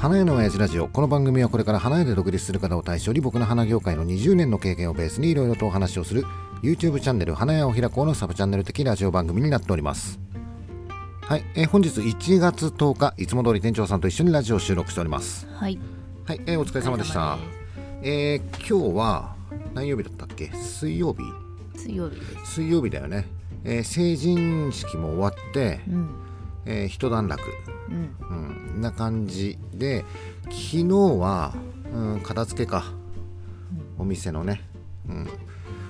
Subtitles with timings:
[0.00, 0.88] 花屋の親父ラジオ。
[0.88, 6.24] この番組はこれから花屋で独立する方を対象に僕の花業界の20年の経験をベースにいろいろとお話をする
[6.62, 10.18] YouTube チャンネル花屋を開こうのサブチャンネル的ラジオ番組になっております。
[11.20, 15.46] はい、えー本日1月10日いつも通り店長さんと一緒にラジオを収録しております。
[15.52, 15.78] はい。
[16.24, 17.36] はい、えーお疲れ様でした。
[18.02, 19.36] えー今日は
[19.74, 20.50] 何曜日だったっけ？
[20.54, 21.18] 水曜日。
[21.78, 22.16] 水曜日。
[22.46, 23.26] 水曜日だよね、
[23.64, 26.08] えー成人式も終わって、うん。
[26.66, 27.42] えー一段落。
[27.88, 28.16] うん。
[28.74, 30.04] うん、な感じで
[30.44, 30.84] 昨日
[31.18, 31.54] は、
[31.92, 32.84] うん、片付けか。
[34.00, 34.62] お店のね、
[35.06, 35.28] うん、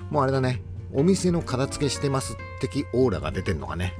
[0.09, 0.61] もうあれだね。
[0.93, 3.93] お店の片付けしてます的オーラが出てんのがね。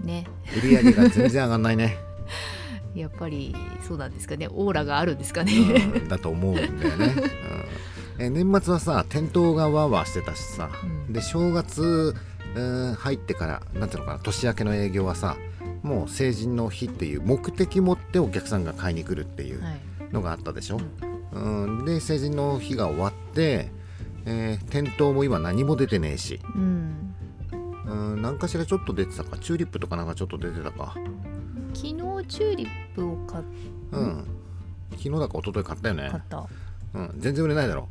[0.00, 0.26] ね。
[0.56, 1.98] 売り上げが全然上がんないね、
[2.94, 3.54] やっぱり
[3.86, 4.48] そうなんですかね。
[4.48, 5.52] オーラがあるんですかね。
[5.52, 6.76] うん、だと思うんだよね、
[8.18, 8.24] うん。
[8.24, 11.12] えー年末はさ店頭がワーワーしてたしさ、うん。
[11.12, 12.14] で正月、
[12.54, 15.36] うん、入ってからなんていうのかな年明けの営業はさ
[15.82, 19.80] もう成人の日っていう目的持ってお客さんが買いに来るっていう、はい。
[20.12, 20.80] のがあったでしょ、
[21.32, 23.70] うん、で成人の日が終わって、
[24.26, 27.14] えー店頭も今何も出てねえし、うん。
[27.86, 29.36] うん、何かしらちょっと出てたか。
[29.38, 30.94] チューリップとかなんかちょっと出てたか。
[31.74, 33.44] 昨日チューリップを買っ
[33.92, 34.24] うん。
[34.92, 36.08] 昨日だか一昨日買ったよね。
[36.10, 36.46] 買っ、た。
[36.94, 37.88] うん、全然売れないだろ。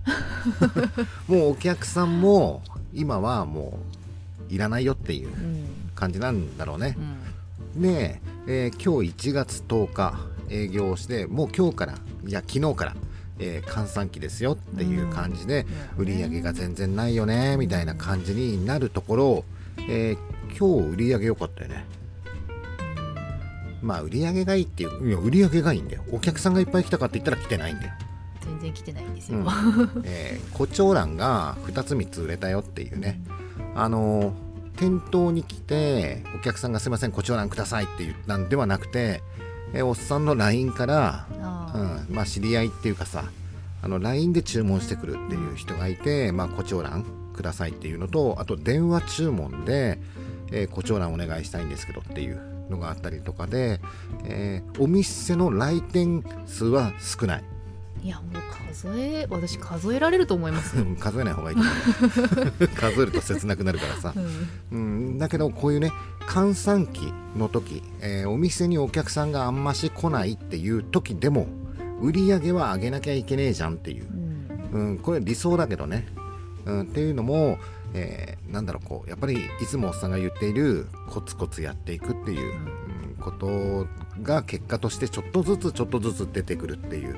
[1.27, 2.61] もうお客さんも
[2.93, 3.79] 今はも
[4.49, 5.65] ういらないよっていううん。
[5.93, 6.95] 感じなんだろうね。
[6.97, 7.17] うん。
[7.75, 10.19] で、えー今日1月10日
[10.49, 11.93] 営業をしてもう今日から
[12.25, 12.95] いや昨日から、
[13.39, 15.65] えー閑散期ですよっていう感じで、
[15.97, 19.45] うん売り上げが全然ないよねみたいな感じになるところ、
[19.89, 21.85] えー今日売り上げ良かったよね。
[23.81, 26.03] まあ売り上げがいいっていういや売り上げがいいんだよ。
[26.11, 27.93] お客さんがいっぱい来たかって言ったら来てないんだよ、
[28.41, 29.39] 全然来てないんですよ。
[29.39, 29.45] うん。
[30.03, 33.21] えー、胡蝶蘭が2つ3つ売れたよっていうね。
[33.75, 34.50] あのー
[34.81, 39.21] 店頭に来てお客さんが「すいません胡蝶蘭ください」って言ったんではなくて、
[39.73, 41.27] えーおっさんの LINE から。
[41.73, 43.23] うん、まあ知り合いっていうかさ
[43.81, 49.97] あの LINE で注文してくるっていう人がいて、まあ、胡蝶蘭くださいっていうのとあと電話注文で、
[50.51, 53.79] えー、胡蝶蘭お願いしたいんですけどっていうのがあったりとかで、
[54.25, 57.43] えーお店の来店数は少ない
[58.03, 60.85] いやもう数え私数えられると思いますよ。
[60.99, 64.13] 数えない方がいいと思う数えると切なくなるからさ。
[64.71, 64.77] う、ん。
[64.77, 65.91] うん、だけどこういうね
[66.25, 71.47] 閑散期の時、えーお店にお客さんがあんまし来ないっていう時でも
[72.01, 74.07] 売り上げは上げなきゃいけねえじゃんっていう。
[74.73, 74.81] う、ん。
[74.81, 76.07] うん、これ理想だけどね、
[76.65, 77.59] うん、っていうのも、
[77.93, 83.87] えーなんだろうこうやっぱりいつもおっさんが言っているコツコツやっていくっていう、うん、こと
[84.21, 87.15] が結果としてちょっとずつちょっとずつ出てくるっていう、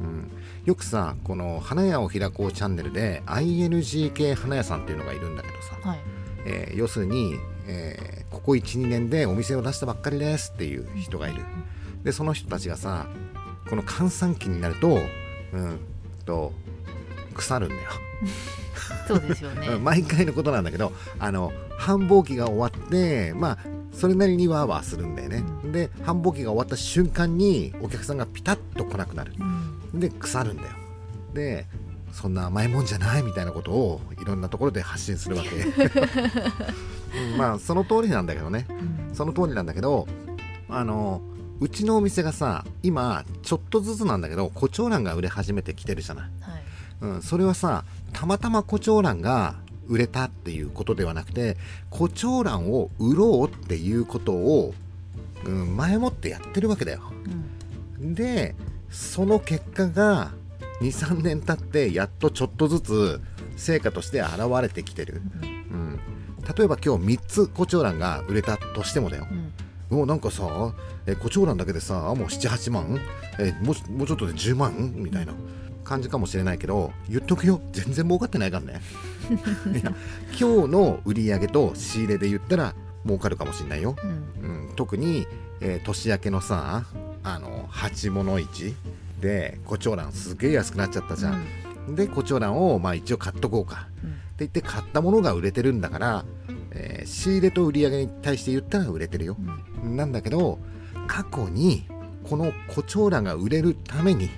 [0.00, 0.30] うん、
[0.64, 5.98] よくさこの花屋を開こうチャンネルで ING 系花屋さんっていうのがいるんだけどさ、はい。
[6.46, 7.34] えー要するに、
[7.66, 11.42] えーここ12年でお店を出したばっかりですっていう人がいる。
[12.04, 13.08] でその人たちがさ
[13.68, 15.00] この閑散期になると
[15.52, 15.80] うん
[16.24, 16.52] と
[17.34, 17.80] 腐るんだよ、
[19.06, 19.68] そうですよね。
[19.74, 23.58] うん毎回のことなんだけどあの繁忙期が終わってまあ
[23.98, 25.42] それなりにワーワーするんだよね、
[25.72, 29.32] で繁忙期が終わった瞬間にお客さんがピタッと来なくなる。
[29.92, 29.98] うん。
[29.98, 30.68] で腐るんだよ。
[31.34, 31.66] で
[32.12, 38.66] そんな甘いもんじゃないみたいなことをいろんなところで発信するわけ、 うんまあその通りなんだけどね。
[38.70, 39.14] うん。
[39.16, 40.06] その通りなんだけど
[40.68, 41.20] あの
[41.58, 46.62] うちのお店がさ今ちょっとずつなんだけど胡蝶蘭が売れ始めてきてるじゃない、はい。
[47.00, 49.56] うん、それはさたまたま胡蝶蘭が
[49.88, 51.56] 売れたっていうことではなくて
[51.90, 54.74] 胡蝶蘭を売ろうっていうことを、
[55.44, 57.00] うん、前もってやってるわけだよ。
[58.00, 58.14] うん。
[58.14, 58.54] で
[58.90, 60.32] その結果が
[60.82, 63.20] 23年経ってやっとちょっとずつ
[63.56, 66.00] 成果として現れてきてる、うん、
[66.56, 69.26] 例えば今日3つ胡蝶蘭が売れたとしてもだよ。
[69.30, 69.52] うん。
[69.90, 70.74] もうなんかさ
[71.06, 73.00] え胡蝶蘭だけでさもう78万？
[73.38, 74.92] えもうもうちょっとで10万？
[74.94, 75.32] みたいな
[75.88, 77.60] 感じかもしれないけど言っとくよ。
[77.72, 78.82] 全然儲かってないからね。
[79.72, 79.92] いや
[80.38, 84.10] 今日の売り上げと仕入れで言ったら儲かるかもしれないよ、うん。
[84.10, 85.26] うん、特に、
[85.60, 86.84] えー年明けのさ
[87.24, 88.74] あの鉢物市
[89.20, 93.88] で胡蝶蘭すげえ安くなっちゃったじゃん、で胡蝶蘭をまあ一応買っとこうか。
[94.04, 94.10] うん。
[94.10, 96.24] って言って買ったものが売れてるんだから、
[96.70, 99.36] えー仕入れと売り上げに対して言ったら売れてるよ。
[99.82, 99.96] う、ん。
[99.96, 100.58] なんだけど
[101.06, 101.86] 過去に
[102.28, 104.30] この胡蝶蘭が売れるために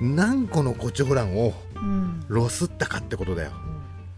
[0.00, 2.24] 何個の胡蝶蘭をうん。
[2.28, 3.52] ロスったかってことだよ、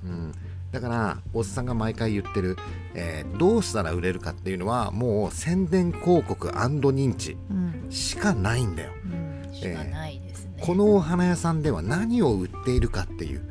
[0.04, 0.32] うん、
[0.72, 2.56] だからおっさんが毎回言ってる、
[2.94, 7.86] えーどうしたら売れるかっていうのはもう宣伝広告認知うん。
[7.90, 9.54] しかないんだようん。
[9.54, 10.52] しかないですね。
[10.60, 13.42] このお花屋さんでは何を売っているかっていう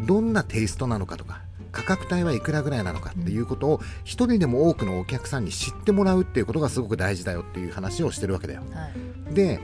[0.00, 1.42] どんなテイストなのかとか
[1.72, 8.88] 価格帯はいくらぐらいなのかっていうことを一人でも多くのお客さんに知ってもらうっていうことがすごく大事だよっていう話をしてるわけだよは
[9.30, 9.34] い。
[9.34, 9.60] で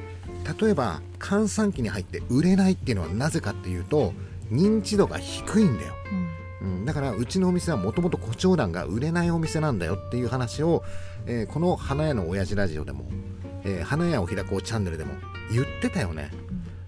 [0.61, 4.13] 例えば閑散期に入って売れないっていうのはなぜかっていうと
[4.51, 5.95] 認知度が低いんだよ、
[6.61, 6.69] うん。
[6.79, 10.83] うん、だからうちのお店はもともと胡蝶蘭が売れないお店なんだよっていう話を、
[11.27, 13.07] えーこの花屋の親父ラジオでも、
[13.65, 15.15] えー花屋を開こうチャンネルでも
[15.51, 16.31] 言ってたよね。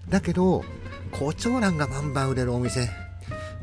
[0.09, 0.63] だけど
[1.11, 2.89] 胡蝶蘭がバンバン売れるお店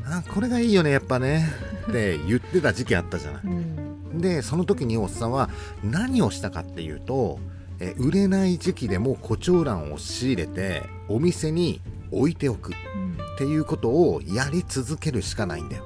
[0.05, 1.47] あこれがいいよねやっぱね
[1.87, 3.41] って言ってた時期あったじゃない。
[3.45, 4.19] うん。
[4.19, 5.49] でその時におっさんは
[5.83, 7.39] 何をしたかっていうと、
[7.79, 11.81] えー売れない時期でも胡蝶蘭を仕入れてお店に
[12.11, 13.37] 置いておくっうん。
[13.37, 15.83] ていうことをやり続けるしかないんだよ。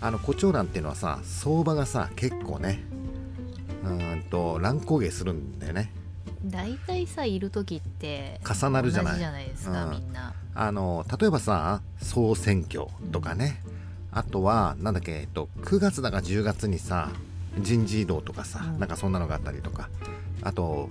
[0.00, 2.82] あの胡蝶蘭っていうのはさ相場がさ結構ね
[3.84, 5.92] うーんと乱高下するんだよね。
[6.44, 9.12] 大体さいる時って重なるじゃない。
[9.12, 9.90] 同じじゃないですか、うん。
[9.92, 10.34] みんな。
[10.54, 13.62] あの例えばさ総選挙とかね。
[14.10, 17.10] あとはなんだっけ、えっと、9月だか10月にさ
[17.58, 18.80] 人事異動とかさ、うん。
[18.80, 19.88] なんかそんなのがあったりとか。
[20.42, 20.88] あと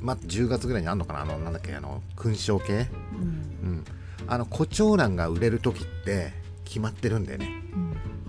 [0.00, 1.22] まあ10月ぐらいにあんのかな？
[1.22, 1.74] あのなんだっけ？
[1.74, 2.88] あの勲章系？
[3.12, 3.20] うん。
[3.20, 3.24] う
[3.74, 3.84] ん。
[4.26, 6.32] あの胡蝶蘭が売れる時って
[6.64, 7.48] 決まってるんだよね。
[7.72, 7.76] う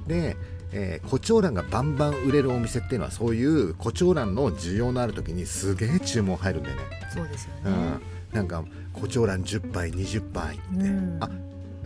[0.02, 0.08] ん。
[0.08, 0.38] で、
[0.72, 6.84] えー、胡蝶蘭がバンバン売れるお店っていうのはそういう胡蝶蘭の需要のある時にすげえ注文入るんだよね、
[7.14, 8.02] そうですよね、うん、
[8.36, 8.64] なんか
[8.94, 11.18] 胡蝶蘭10杯20杯って、うん。
[11.20, 11.30] あ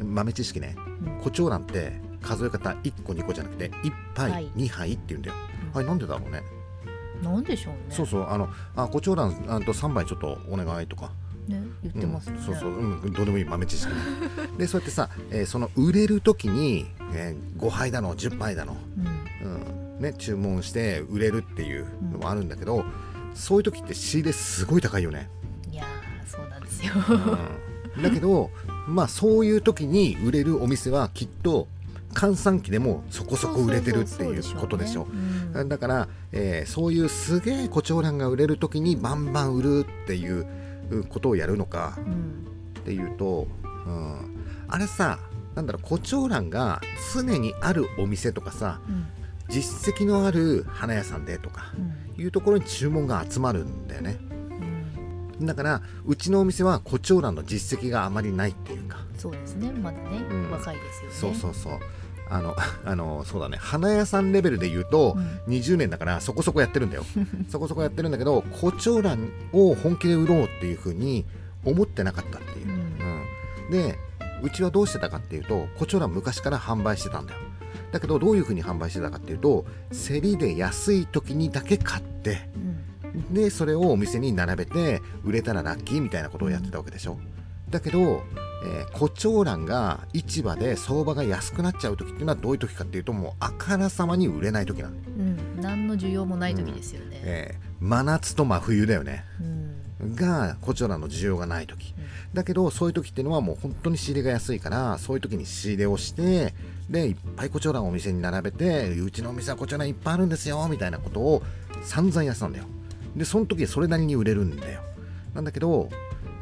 [0.04, 0.76] 豆知識ね。
[1.06, 1.22] うん。
[1.22, 4.52] 胡蝶蘭って数え方1個2個じゃなくて1杯、はい。
[4.56, 5.36] 2杯って言うんだよ。
[5.74, 5.78] うん。
[5.78, 6.44] あれなんでだろうね？
[7.24, 7.80] なんでしょうね。
[7.90, 8.30] そうそう。
[8.30, 11.12] あのあ胡蝶蘭あと3杯ちょっとお願いとか。
[11.48, 13.46] ね言ってますよね、うん、そうそう、うん、どうでもいい。
[13.46, 14.00] 豆知識ね
[14.58, 18.78] でそうやってさ、えーその売れる時に、えー5杯だの10杯だの、
[19.44, 19.52] うん。
[19.96, 20.02] うん。
[20.02, 22.84] ね、注文して売れるっていうのもあるんだけど、
[23.34, 25.30] そういう時って仕入れすごい高いよね、
[25.72, 26.94] いやーそうなんですよ。
[27.96, 28.50] うん、だけど
[28.88, 31.68] まあそういう時に売れるお店はきっと
[32.14, 40.46] 閑散期でもそこそこ売れてるっていうことでしょうねだから、えーそういうすげえ胡蝶蘭が売れる時にバンバン売るっていう
[41.10, 41.98] ことをやるのか
[42.80, 45.20] っていうと、うん、あれさ
[45.56, 46.82] なんだろう胡蝶蘭が
[47.14, 49.06] 常にあるお店とかさうん。
[49.50, 54.18] 実績のある花屋さんでとかうんいうところに注文が集まるんだよね。
[55.40, 55.46] うん。
[55.46, 58.98] だからうちのお店は胡蝶蘭の実績があまりないっていうか。
[59.18, 59.72] そうですね。
[59.72, 60.52] まだね、うん。
[60.52, 61.16] 若いですよね。
[61.16, 61.80] そうそうそう
[62.30, 62.56] あの
[62.86, 63.58] あのそうだね。
[63.60, 65.16] 花屋さんレベルで言うと、
[65.48, 65.54] うん。
[65.54, 67.06] 20年だからそこそこやってるんだよ。
[67.50, 71.26] そこそこやってるんだけど胡蝶蘭を本気で売ろうっていうふうに
[71.66, 72.68] 思ってなかったっていう。
[72.68, 72.74] う、ん。
[72.74, 73.72] うん。
[73.72, 73.98] で
[74.42, 77.40] うちはどうしてたかっていうと胡蝶蘭昔から販売してたんだよ。
[77.92, 83.34] だけどどういうふうに販売してたかっていうと競りで安い時にだけ買ってうん。
[83.34, 87.18] でそれをお店に並べて売れたらラッキーみたいなことをやってたわけでしょ。
[87.74, 88.24] だけど、
[88.66, 99.26] えー、胡蝶蘭が市場で相場が安くなっちゃう時っていうのはどういう時かっていうともうあからさまに売れない時なんだよ、うん、何の需要もない時ですよね、えー真夏と真冬だよね。
[99.42, 100.16] うん。
[100.16, 101.94] が胡蝶蘭の需要がない時。
[102.34, 106.54] だけどそういう時っていうのはもう本当に仕入れが安いからそういう時に仕入れをして
[106.90, 111.44] でいっぱい胡蝶蘭をお店に並べてうちのお店は胡蝶蘭いっぱいあるんですよみたいなことを
[111.84, 112.66] 散々やってたんだよ。
[113.18, 114.82] でその時それなりに売れるんだよ。
[115.36, 115.90] なんだけど、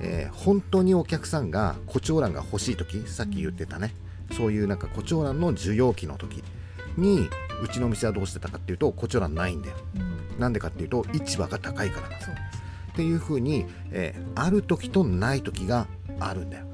[0.04, 3.94] えー本当にお客さんが胡蝶蘭が欲しい時さっき言ってたね、
[4.36, 6.44] そういうなんか胡蝶蘭の需要期の時
[6.98, 7.30] に
[7.64, 9.76] うちのお店はどうしてたかっていうと胡蝶蘭ないんだよ。
[9.96, 10.00] う
[10.38, 10.40] ん。
[10.40, 12.10] なんでかっていうと市場が高いから。
[12.10, 12.30] なんです。
[12.30, 15.88] っていう風に、えーある時とない時が
[16.20, 16.66] あるんだよ。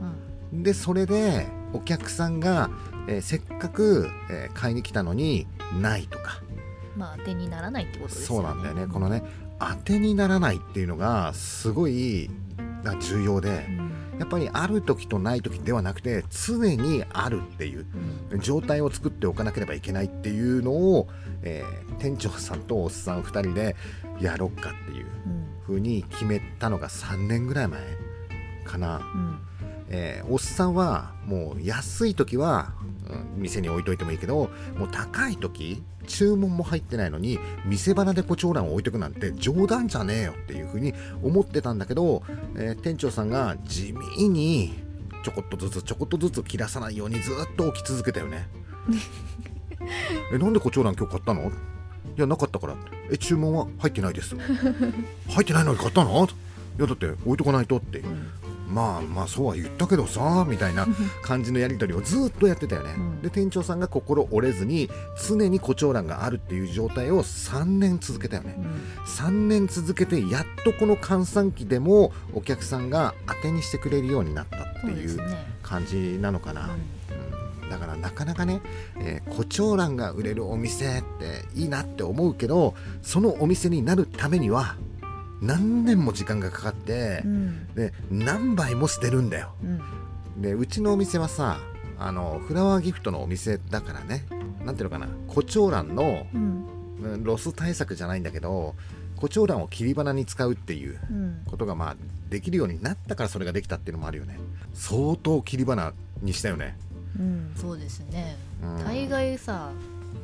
[0.53, 0.63] うん。
[0.63, 2.69] でそれでお客さんが、
[3.07, 5.48] えーせっかく、えー買いに来たのに
[5.81, 6.41] ないとか。
[6.96, 8.48] まあ当てにならないってことですよね。
[8.48, 8.88] そうなんだよね。
[8.91, 9.24] このね
[9.60, 12.29] 当てにならないっていうのがすごい
[12.88, 13.91] あ重要でうん。
[14.20, 17.86] やっぱりある時とない時ではなくて常にあるっていう
[18.32, 18.39] うん。
[18.39, 21.08] 状態を作っておかなければいけないっていうのを、
[21.44, 23.75] えー店長さんとおっさん2人で
[24.22, 25.46] やろっかっていううん。
[25.65, 27.82] 風に決めたのが3年ぐらい前
[28.65, 29.39] かな、うん。
[29.89, 32.88] えーおっさんはもう安い時は、うん
[33.38, 42.24] 店に置いといてもいいけどもう高い時注文も入ってないのに店花で胡蝶蘭を置いとくなんて冗談じゃねえよっていう風に思ってたんだけど、
[42.56, 44.74] えー店長さんが地味に
[45.24, 48.48] ちょこっとずつちょこっとずつ切らさないようにずっと置き続けたよね。
[50.34, 51.50] えなんで胡蝶蘭今日買ったの？
[51.50, 51.52] い
[52.16, 52.76] やなかったから。
[53.12, 54.36] え注文は入ってないです。
[55.30, 56.26] 入ってないのに買ったの？
[56.26, 58.00] いやだって置いとかないとって。
[58.00, 58.28] うん
[58.67, 60.86] まあまあそうは言ったけどさみたいな
[61.21, 63.21] 感じのやり取りをずっとやってたよね、うん。
[63.21, 64.89] で店長さんが心折れずに
[65.27, 68.55] 常に胡蝶蘭があるっていう状態を3年続けたよね。
[68.57, 68.65] うん。
[69.05, 75.19] 3年続けてやっとこの閑散期でもお客さんが当てにしてくれるようになったっていう
[75.63, 76.69] 感じなのかな、
[77.69, 78.62] だからなかなかね、
[79.00, 84.75] えー、胡蝶蘭が売れるお店っていいなって思うけどそのお店になるためには
[85.41, 87.67] 何年も時間がかかってう、ん。
[87.75, 89.53] で何杯も捨てるんだよ。
[89.63, 90.41] うん。
[90.41, 91.60] でうちのお店はさ
[92.00, 94.25] あのフラワーギフトのお店だからね。
[94.65, 95.08] なんていうのかな。
[95.27, 96.41] コチョウランのうん。
[97.03, 98.74] うんロス対策じゃないんだけど
[99.17, 101.41] コチョウランを切り花に使うっていううん。
[101.46, 101.96] ことがまあ
[102.29, 104.39] できるようになったからそれができたっていうのもあるよね。
[104.74, 106.75] 相当切り花にしたよね、
[107.17, 108.36] うんそうですね。
[108.63, 108.84] うん。
[108.84, 109.70] 大概さ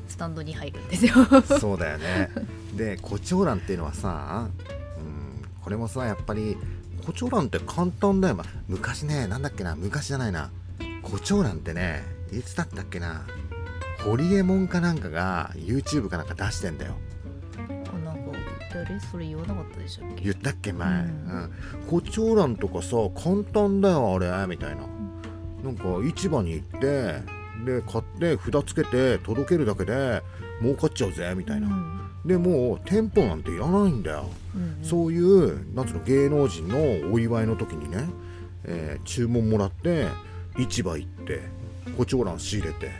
[0.07, 1.13] スタンドに入るんですよ。
[1.59, 2.29] そうだよね。
[2.75, 4.82] でコチョウランっていうのはさ、うん、
[5.63, 6.57] これもさやっぱり
[7.05, 10.51] コチョウランって簡単だよ、まあ昔ねなんだっけな昔じゃないな。
[11.01, 13.25] コチョウランってねいつだったっけな。
[14.05, 16.95] ホリエモンかなんかが YouTube かなんか出してんだよ。
[17.57, 18.31] あなんか
[18.73, 20.23] 誰それ言わなかったでしたっけ？
[20.23, 21.07] 言ったっけ前、ううん。
[21.07, 21.51] ん
[21.87, 24.81] コチョウランとかさ簡単だよあれみたいな。
[25.63, 27.21] なんか市場に行って
[27.65, 30.21] で買って札つけて届けるだけで
[30.61, 38.05] 儲かっちゃうぜみたいな、うんでもう店舗なんていらないんだよ、うんそういうなんつうの芸能人のお祝いの時にね、
[38.65, 40.07] えー注文もらって
[40.57, 41.41] 市場行って
[41.97, 42.91] コチョウラン仕入れて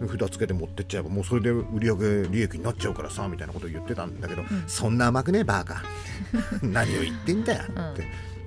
[0.00, 0.08] うん。
[0.18, 4.46] 札つけて持ってっちゃえばもうそれで売り上げ利益になっちゃうからさみたいなこと言ってたんだけど、ん。
[4.66, 5.82] そんな甘くねえバーカ。
[6.62, 7.64] 何を言ってんだよ。
[7.92, 8.04] って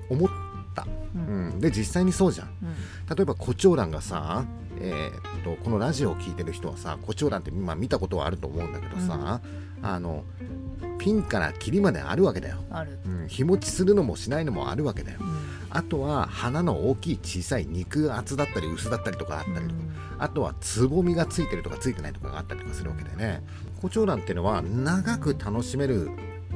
[0.08, 0.28] 思っ
[0.74, 1.48] た、ううん。
[1.50, 2.48] んで実際にそうじゃん。
[2.48, 3.16] うん。
[3.16, 4.44] 例えばコチョウランがさ、
[4.80, 9.40] えーっとこのラジオを聞いてる人はさコチョウランって、まあ、見たことはあると思うんだけどさ、
[9.84, 10.24] あの
[10.98, 12.56] ピンからキリまであるわけだよ、
[13.04, 15.18] うん、日持ちするのもしないのもあるわけだよ。
[15.20, 15.38] うん。
[15.68, 19.80] あとは花の大きい小さい肉厚だったり薄だったりとかあったりとか、
[20.18, 23.42] あとはつぼみがついてるとかついてないとかがあったりとかするわけでね。
[23.82, 26.10] コチョウランっていうのは長く楽しめる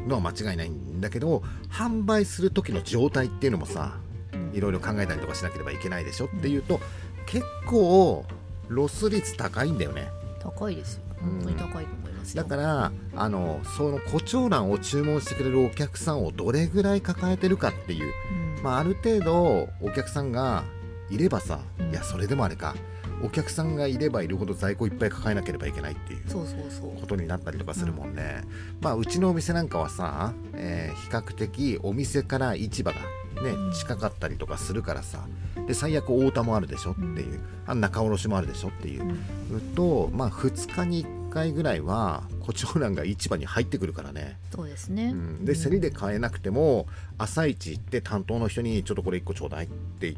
[0.06, 3.98] のは間違いないんだけど販売する時の状態っていうのもさ
[4.32, 4.56] うん。
[4.56, 6.80] いろいろ考えたりとかしなければいけないでしょっていうと
[7.26, 8.24] 結構
[8.68, 10.08] ロス率高いんだよね。
[10.40, 11.02] 高いですよ。
[11.20, 12.42] 本当に高いと思いますよ。
[12.42, 18.12] だからあのそのコチョウランを注文してくれるお客さんをどれぐらい抱えてるかっていう。
[18.56, 18.62] うん。
[18.62, 20.64] まあ、ある程度お客さんが
[21.10, 21.90] いればさ、うん。
[21.90, 22.74] いやそれでもあれか。
[23.20, 27.00] お客さんがいればいるほど在庫いっぱい抱えなければいけないっていうそうそうそう。
[27.00, 28.42] ことになったりとかするもんね、
[28.80, 32.98] まあうちのお店なんかはさ、えー比較的お店から市場が
[33.42, 33.72] ねうん。
[33.72, 35.26] 近かったりとかするからさ
[35.66, 39.02] で最悪太田もあるでしょっていう、あ仲卸もあるでしょっていう。
[39.50, 39.60] う、ん。
[39.74, 44.38] とまあ2日に1回ぐらいはコチョウランが市場に入ってくるからね。
[44.54, 45.10] そうですね。
[45.12, 50.16] うん、で競りで買えなくても朝一行って担当の人にちょっとこれ1個ちょうだいって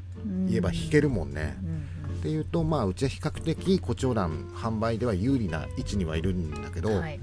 [0.48, 1.56] 言えば引けるもんね。
[1.62, 1.80] うん
[2.20, 7.18] っていうとまあうちは比較的コチョウラン販売では有利な位置にはいるんだけど、うんはい。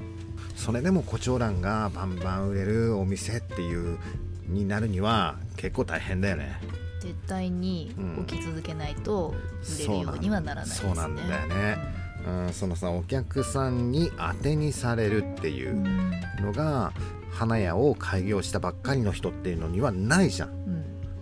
[0.55, 3.99] それでもコチョウランがバンバン売れるお店っていう
[4.47, 6.59] になるには結構大変だよね。
[6.99, 7.93] 絶対に
[8.27, 9.35] 起き続けないと
[9.77, 10.89] 売れるようにはならないですね。
[10.89, 12.06] そうなんだよね。
[12.27, 16.91] うん、そのさお客さんに当てにされるっていううんのが
[17.31, 20.49] 花屋を開業したばっかりの人っていうのにはないじゃん。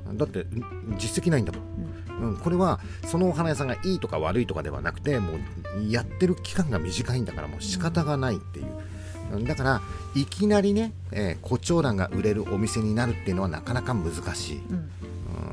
[0.08, 0.18] うん。
[0.18, 9.82] だってん実績ないんだもん、うん、これはそのお花屋さんがいいとか悪いとかではなくてもうやってる期間が短いんだからもう仕方がないっていう、うんだから
[10.16, 14.90] いきなりね、えー、コチョウランが売れるお店になるっていうのはなかなか難しい、うん。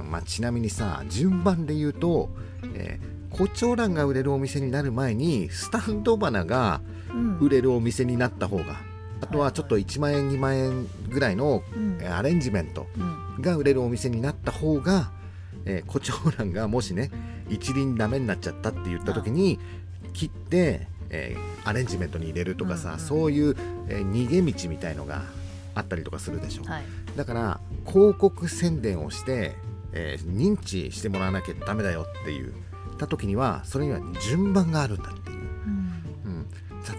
[0.00, 2.28] うんまあ、ちなみにさ順番で言うと、
[2.74, 7.38] えーコチョウランが売れるお店になる前にスタンド花がうん。
[7.40, 8.80] 売れるお店になった方が
[9.20, 11.62] あとはちょっと1万円2万円ぐらいの、
[12.10, 13.42] アレンジメントうん。
[13.42, 15.10] が売れるお店になった方が、
[15.64, 17.10] えーコチョウランがもしね
[17.48, 19.58] 一輪ダメになっちゃったって言った時に
[20.12, 23.56] 切って、えーアレンジメントに入れるとかさ、うんうんそういう、
[23.88, 25.22] えー逃げ道みたいのが
[25.74, 26.82] あったりとかするでしょ、はい。
[27.16, 29.54] だから広告宣伝をして、
[29.92, 32.52] えー認知してもらわなきゃダメだよって言
[33.02, 35.36] った時にはそれには順番があるんだっていう。
[35.36, 35.46] うん。
[36.24, 36.46] うん、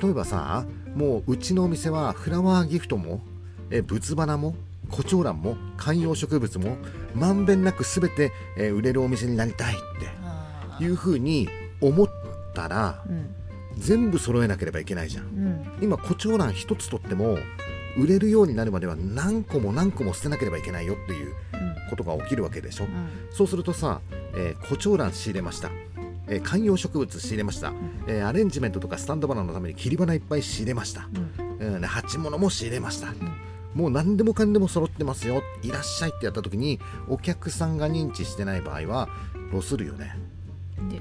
[0.02, 3.22] 例えばさもううちのお店はフラワーギフトも
[3.70, 4.56] え仏花も
[4.92, 6.78] コチョウランも観葉植物も
[7.16, 9.78] まんべんなく全て、えー売れるお店になりたいっ
[10.24, 11.48] あていうふうに
[11.82, 12.08] 思っ
[12.54, 13.36] たらーうん。
[13.78, 15.24] 全部揃えなければいけないじゃん。
[15.24, 15.66] うん。
[15.82, 17.40] 今コチョウラン一つとっても
[17.98, 21.34] 売れるようになるまでは何個も何個も捨てなければいけないよっていう
[21.90, 22.86] ことが起きるわけでしょ。
[22.86, 23.10] うん。
[23.32, 24.02] そうするとさ、
[24.36, 25.72] えーコチョウラン仕入れました、
[26.28, 27.74] えー観葉植物仕入れました、
[28.08, 31.08] えーアレンジメントとかスタンド花のために切り花いっぱい仕入れました、
[31.60, 31.84] うん。
[31.84, 33.14] う鉢物も仕入れました、
[33.74, 35.44] もう何でもかんでも揃ってますよ。
[35.64, 39.10] いらっしゃいってやった時にお客さんが認知してない場合は
[39.52, 40.18] ロスるよね。
[40.90, 41.00] で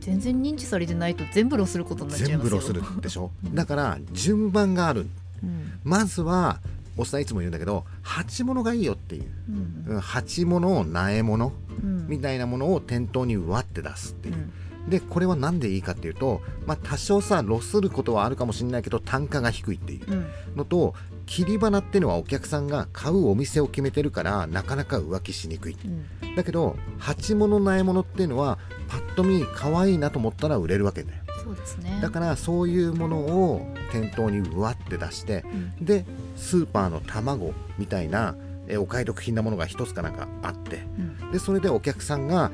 [0.00, 2.60] 全然認知されてないと全部ロスることになっちゃいますよ。
[2.60, 3.30] 全部ロスるでしょ。
[3.52, 5.06] だから順番がある。
[5.42, 5.72] うん。
[5.84, 6.60] まずは
[7.00, 9.52] おっさんいつも言うんだけど鉢物がいいよっていう、う
[9.90, 9.94] ん。
[9.94, 11.52] うん鉢物苗物
[11.82, 12.06] うん。
[12.06, 14.34] みたいなものを店頭にわって出すっていう。
[14.34, 14.90] う、ん。
[14.90, 20.12] でこれは何でいいかっていうと、まあ、多少さロスることはあるかもしれないけど単価が低いっていう。
[20.12, 20.26] うん。
[20.56, 25.76] のと切り花っていうのはお客さんが買うお店を決めてるからなかなか浮気しにくい。
[25.82, 26.34] うん。
[26.36, 31.22] だけど鉢物苗物っていうのはパッと見可愛いなと思ったら売れるわけだよ。
[31.42, 31.98] そうですね。
[32.02, 35.44] だからそういうものを店頭にうわって出して
[35.80, 35.84] うん。
[35.84, 36.04] で
[36.40, 38.34] スーパーの卵みたいな
[38.66, 41.30] えお買い得品なものが一つかなんかあってうん。
[41.30, 42.50] でそれでお客さんが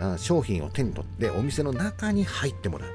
[0.00, 2.88] あ商品を手に取ってお店の中に入ってもらう。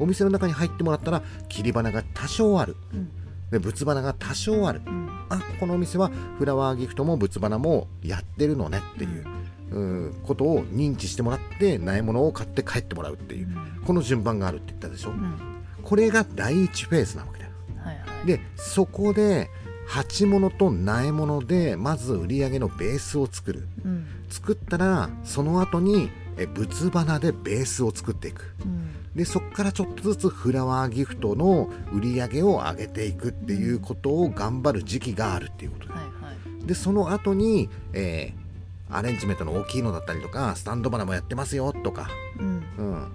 [0.00, 2.76] お店の中に入ってもらったら切り花が多少ある。
[2.92, 3.10] うん。
[3.50, 4.80] で仏花が多少ある。
[4.86, 5.08] うん。
[5.28, 9.26] あこのお店はフラワーギフトも仏花もやってるのねっていう、
[9.72, 10.14] うん。
[10.22, 13.48] ことを認知してもらって苗物を買って帰ってもらうっていう
[13.84, 15.36] この順番があるって言ったでしょ、うん。
[15.82, 17.50] これが第一フェーズなわけだよ。
[17.82, 18.26] はいはい。
[18.26, 19.50] でそこで
[19.88, 23.66] 鉢物と苗物でまず売り上げのベースを作る。
[23.84, 24.06] うん。
[24.28, 28.54] 作ったらその後にえ仏花でベースを作っていく。
[28.64, 28.92] うん。
[29.14, 35.94] でそこからちょっとずつフラワーギフトの売り上げを上げていくっていうことを頑張る時期があるっていうことだ。
[35.94, 36.66] はいはい。
[36.66, 38.48] でその後に、えー
[38.90, 42.64] アレンジメントの大きいのだったりとかスタンド花もやってますよとか、うん。
[42.78, 43.12] うん、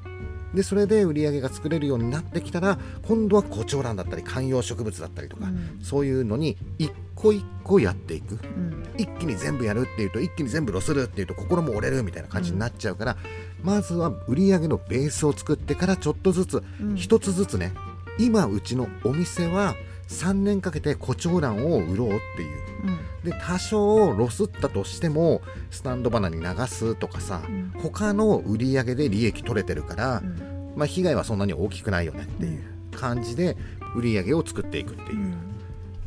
[0.54, 5.80] でそれで売り上げが作れるようになってきたら今度はコチョウランだったり観葉植物だったりとか、うん。
[5.82, 8.36] そういうのに一個一個やっていく。
[8.36, 8.84] うん。
[8.98, 13.18] 一気に全部やるっていうと一気に全部ロスるっていうと心も折れるみたいな感じになっちゃうから、
[13.64, 16.96] まずは売り上げのベースを作ってからちょっとずつうん。
[16.96, 17.74] 一つずつね
[18.20, 19.76] 今うちのお店は
[20.08, 22.64] 3年かけてコチョウランを売ろうっていう。
[22.86, 23.30] うん。
[23.30, 25.42] で多少ロスったとしても
[25.72, 27.72] スタンド花に流すとかさ、うん。
[27.82, 30.74] 他の売り上げで利益取れてるから、うん。
[30.76, 33.56] まあ、被害はそんなに大きくないよねっていう感じで
[33.96, 35.54] 売り上げを作っていくっていう、うん。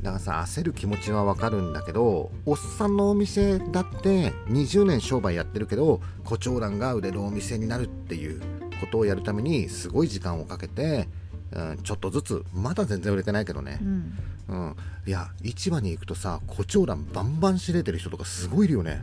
[0.03, 8.41] だからさ焦る気持ちはわかるんだけどおっさんのお店だって20年商売やってるけどコチョウランが売れるお店になるっていう
[8.81, 11.09] ことをやるためにすごい時間をかけて、
[11.57, 13.79] うん、ちょっとずつまだ全然売れてないけどね。
[13.81, 14.13] う、ん。
[14.49, 19.03] うん、いや市場に行くとさコチョウランバンバン仕入れてる人とかすごいいるよね、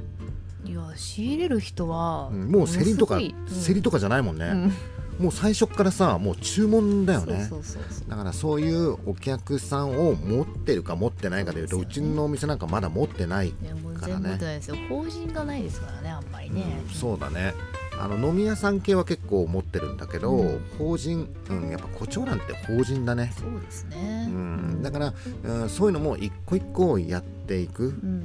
[0.63, 4.53] いや仕入れる人はうんもう競りとか、競りとかじゃないもんね、う
[5.23, 5.25] ん。
[5.25, 7.45] もう最初っからさもう注文だよね。
[7.49, 8.09] そうそうそうそう。
[8.09, 13.51] だからそういうお客さんを持ってるか持ってないかでいうとうちのお店なんかまだ持ってない、
[13.99, 14.39] からね。
[14.89, 17.53] 法人がないですからねあんまりね、うんそうだね
[17.99, 20.61] あの飲み屋さん系は結構持ってるんだけど、うん。
[20.77, 28.19] 法人、うん、やっぱコチョウランって法人だね、そうですね、うん、だから、うん、そういうのも一個一個やっていく、ううん。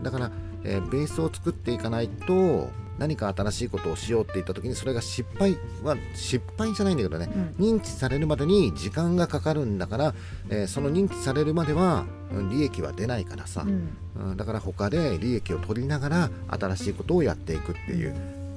[0.00, 0.30] ん、だから、
[0.64, 7.28] えーベースを作っていかないと何か新しいことをしようって言った時にそれが失敗は失敗じゃないんだけどね、
[7.58, 10.14] 認知されるまでに時間がかかるんだから、
[10.48, 13.88] えーその認知されるまではうん利益は出ないからさ、うん。
[14.30, 18.14] うん、だから他で利益を取りながら新しいことをやっていくっていう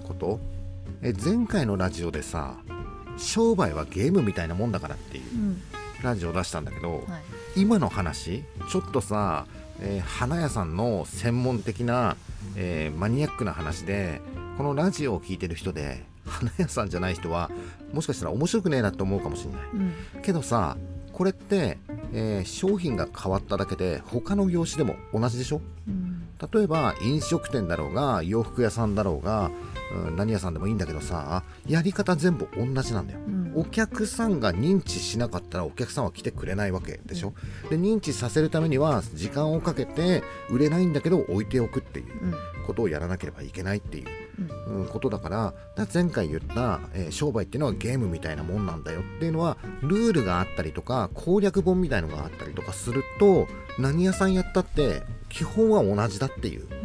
[0.08, 0.39] こと？
[1.02, 2.56] え前回のラジオでさ
[3.17, 5.62] 商売はゲームみたいなもんだからっていううん。
[6.04, 7.04] ラジオを出したんだけど、はい。
[7.56, 9.46] 今の話ちょっとさ、
[9.82, 12.15] えー花屋さんの専門的な、
[12.56, 14.22] えーマニアックな話で
[14.58, 17.50] このラジオを聞いてる人で花屋さんじゃない人は
[17.93, 19.62] もしかしたら面白くねえなって思うかもしれない。
[19.74, 19.76] う
[20.20, 20.22] ん。
[20.22, 20.78] けどさ
[21.13, 21.80] これって、
[22.13, 25.62] えー商品が変わっただけで他の業種でも同じでしょ？
[25.88, 26.28] うん。
[26.54, 29.50] 例えば飲食店だろうが洋服屋さんだろうが、
[29.91, 33.19] うん、何屋さんでもいいんだけどさやり方全部同じなんだよ。
[33.26, 33.54] うん。
[33.56, 37.34] お客さんが認知しなかったらお客さんは来てくれないわけでしょ？
[37.69, 42.34] で認知させるためには時間をかけて売れないんだけど置いておくっていううん。
[42.67, 44.08] ことをやらなければいけないっていう、
[44.67, 44.82] うん。
[44.82, 53.47] うんことだからだ前回言った、えー商売っていうのはゲームみたいなもんなんだよっていうのはルールがあったりとか攻略本みたいのがあったりとかすると
[53.80, 56.67] 何屋さんやったって基本は同じだっていう。
[56.69, 56.77] うん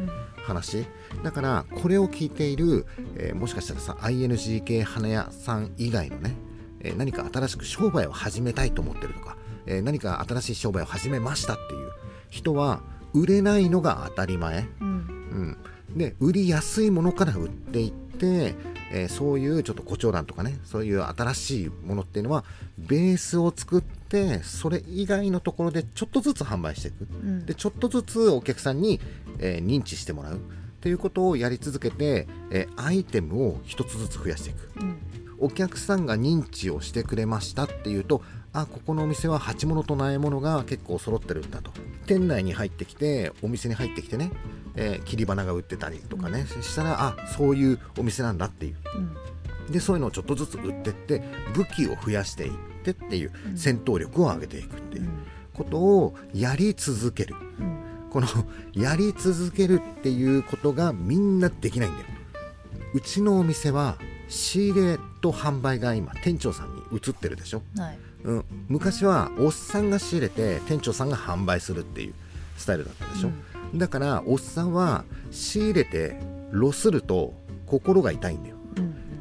[0.42, 0.87] 話。
[1.22, 6.35] だからこれを聞いている、えーもしかしたらさ ING 系花屋さん以外のね、
[6.81, 11.90] えー何か新しく商売を始めたいと思ってるとか、えー何か新しい商売を始めましたっていう
[12.31, 12.83] 人は
[13.14, 15.57] 売れないのが当たり前、うん。
[15.88, 18.55] うん、で売りやすいものから売っていって、
[18.92, 22.44] えーそういうちょっと胡蝶蘭とかねそういう新しいものっていうのは
[22.78, 24.01] ベースを作って
[24.42, 27.09] それ以外のところでちょっとずつ販売していく。
[27.11, 27.46] うん。
[27.46, 29.01] でちょっとずつお客さんに、
[29.38, 30.37] えー認知してもらう。
[30.37, 30.38] っ
[30.83, 34.70] ていうことをやり続けて、えーアイテムを一つずつ増やしていく。
[34.81, 34.96] うん。
[35.38, 38.22] お客さんが認知をしてくれましたっていうと
[38.53, 41.72] あここのお店は鉢物と苗物が結構揃ってるんだと。
[42.07, 44.31] 店内に入ってきてお店に入ってきてね、
[44.77, 48.77] えー切り花が売ってたりとかね、したらあそういうお店なんだっていう。
[48.96, 49.72] うん。
[49.72, 51.22] でそういうのをちょっとずつ売ってって
[51.55, 53.56] 武器を増やしていってっていううん。
[53.56, 55.10] 戦闘力を上げていくっていううん。
[55.54, 57.34] ことをやり続ける。
[57.58, 57.78] うん。
[58.10, 58.26] この
[58.74, 62.06] やり続けるっていうことがみんなできないんだよ。
[62.94, 63.96] うちのお店は
[64.28, 67.98] 仕入れと販売が今店長さんに移ってるでしょ、はい。
[68.24, 72.14] うん、昔はおっさんが仕入れて店長さんが販売するっていう
[72.56, 73.30] スタイルだったでしょ、
[73.74, 77.34] だからおっさんは仕入れてロスると
[77.66, 78.51] 心が痛いんだよ。
[78.51, 78.51] うんうん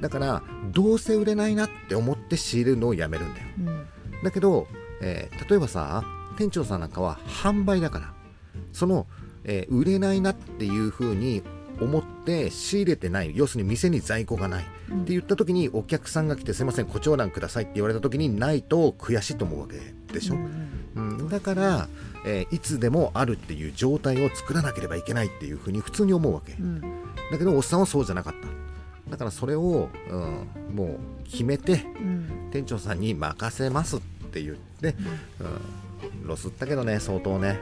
[0.01, 3.47] だからどうせ売れないなって思って仕入れるのをやめるんだよ。
[3.59, 3.85] うん。
[4.23, 4.67] だけど、
[5.01, 6.03] えー例えばさ
[6.37, 8.13] 店長さんなんかは販売だから
[8.71, 9.05] その、
[9.43, 11.43] えー売れないなっていう風に
[11.79, 13.31] 思って仕入れてない。
[13.35, 14.65] 要するに店に在庫がない。
[14.91, 15.01] うん。
[15.01, 19.79] って言った時にお客さんが来て「すいません胡蝶蘭ください」って言われた時にないと悔しいと思うわけ
[20.13, 21.87] でしょ、うんうん、だから、
[22.25, 26.53] えーいつでもあるっていう状態を作らなければいけないっていう風に普通に思うわけ。
[26.53, 26.81] うん。
[26.81, 28.47] だけどおっさんはそうじゃなかった
[29.11, 32.49] だからそれを、うん、もう決めてうん。
[32.51, 33.99] 店長さんに任せますっ
[34.31, 34.95] て言って、
[35.39, 37.59] うん、ロスったけどね相当ね。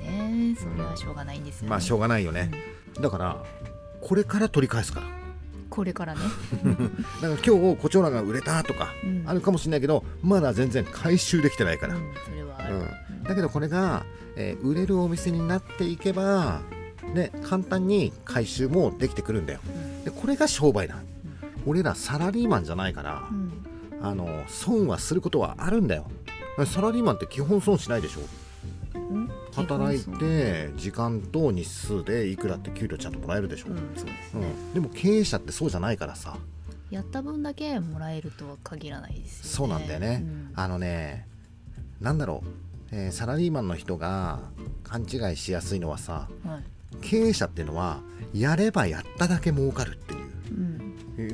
[0.00, 0.52] うん。
[0.52, 1.68] ねそれはしょうがないんですよね。
[1.70, 2.50] まあしょうがないよね、
[3.00, 3.44] だから
[4.00, 5.06] これから取り返すから。
[5.68, 6.20] これからね。
[7.20, 9.22] だから今日コチョウランが売れたとかうん。
[9.26, 12.56] あるかもしれないけどまだ全然回収できてないから、うんそれは
[13.22, 14.04] だけどこれが、
[14.36, 16.60] えー売れるお店になっていけば、
[17.14, 19.60] ね、簡単に回収もできてくるんだよ。
[19.66, 20.04] うん。
[20.04, 20.96] でこれが商売だ、
[21.66, 23.52] 俺らサラリーマンじゃないから、うん。
[24.02, 26.10] あの損はすることはあるんだよ。
[26.66, 28.20] サラリーマンって基本損しないでしょ。
[28.94, 29.30] うん？
[29.54, 34.74] 働いて時間と日数でいくらって給料ちゃんともらえるでしょ、そううんですうねん。
[34.74, 36.36] でも経営者ってそうじゃないからさ。
[36.90, 39.50] やった分だけもらえるとは限らないですよね。
[39.50, 40.52] そうなんだよね、うん。
[40.54, 41.26] あのね
[42.00, 42.48] なんだろう、
[42.92, 44.40] えーサラリーマンの人が
[44.84, 46.64] 勘違いしやすいのはさはい
[47.00, 48.00] 経営者っていうのは
[48.32, 50.26] やればやっただけ儲かるっていう。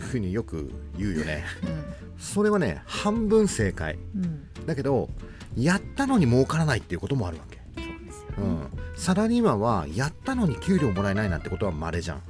[0.01, 1.45] ふうによく言うよね。
[1.63, 1.85] うん。
[2.19, 3.99] それはね半分正解。
[4.15, 4.49] うん。
[4.67, 5.09] だけど
[5.57, 7.59] やったのに儲からないっていうこともあるわけ。
[7.77, 8.35] そうですよね。
[8.39, 12.23] うん、サラリーマンはやったのに給料もらえないなんてことは稀じゃん。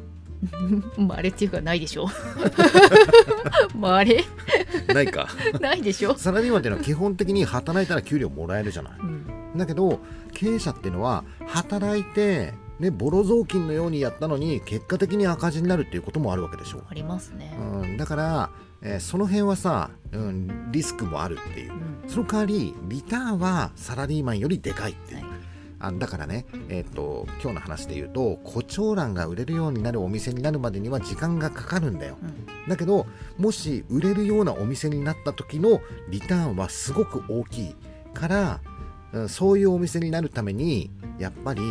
[0.98, 2.08] まれっていうかないでしょ。
[3.76, 4.24] まれ
[4.88, 5.28] ないか。
[5.60, 8.92] ないでしょ、サラリーマンっていうのは基本的に働いたら給料もらえるじゃない。
[9.00, 9.26] うん。
[9.56, 10.00] だけど
[10.32, 18.50] 経営者っていうのは働いてねボロ雑巾のようにやったのに結果的に赤字になるっていうこともあるわけでしょ、ありますね、うん、だから、
[18.82, 21.72] えーその辺はさ、うん、リスクもあるっていう。
[21.72, 22.08] うん。
[22.08, 25.26] その代わりリターンはサラリーマンよりでかいっていう、はい。
[25.78, 32.18] あだからね、えー、と今日の話で言うと胡蝶蘭が売れるようになるお店になるまでには時間がかかるんだよ。
[32.22, 32.68] うん。
[32.68, 33.06] だけど
[33.38, 37.76] もし売れるようなお店になった時のリターンはすごく大きい
[38.14, 38.60] から、
[39.12, 39.28] うん。
[39.28, 41.62] そういうお店になるためにやっぱり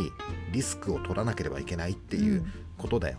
[0.51, 2.45] リスクを取らなければいけないっていう
[2.77, 3.17] ことだよ、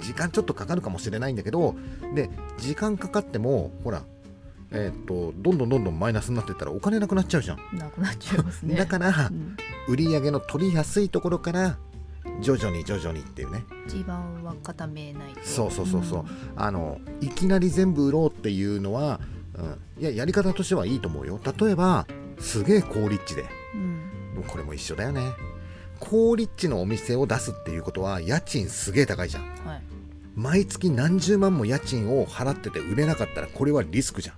[0.00, 1.74] 時間ちょっとかかるかもしれないんだけど
[2.14, 4.02] で時間かかってもほら
[4.72, 8.74] えーっとどんどんどんどんマイナスになってったらお金なくなっちゃうじゃん、なくなっちゃいますね。
[8.76, 9.56] だからうん。
[9.88, 11.78] 売り上げの取りやすいところから
[12.40, 13.64] 徐々に徐々にっていうね。
[13.86, 15.40] 地盤は固めないと。
[15.44, 16.24] そうそうそうそう、
[16.56, 19.20] あのいきなり全部売ろうっていうのは、
[19.54, 19.62] う
[20.00, 21.38] ん、いややり方としてはいいと思うよ。
[21.58, 22.06] 例えば
[22.38, 23.46] すげえ高立地で。
[23.74, 24.42] うん。
[24.46, 25.32] これも一緒だよね。
[25.98, 29.44] 高立地のお店を出すっていうことは家賃すげえ高いじゃん。
[29.64, 29.82] はい。
[30.34, 34.34] 毎月何十万も家賃を払ってて売れなかったらこれはリスクじゃ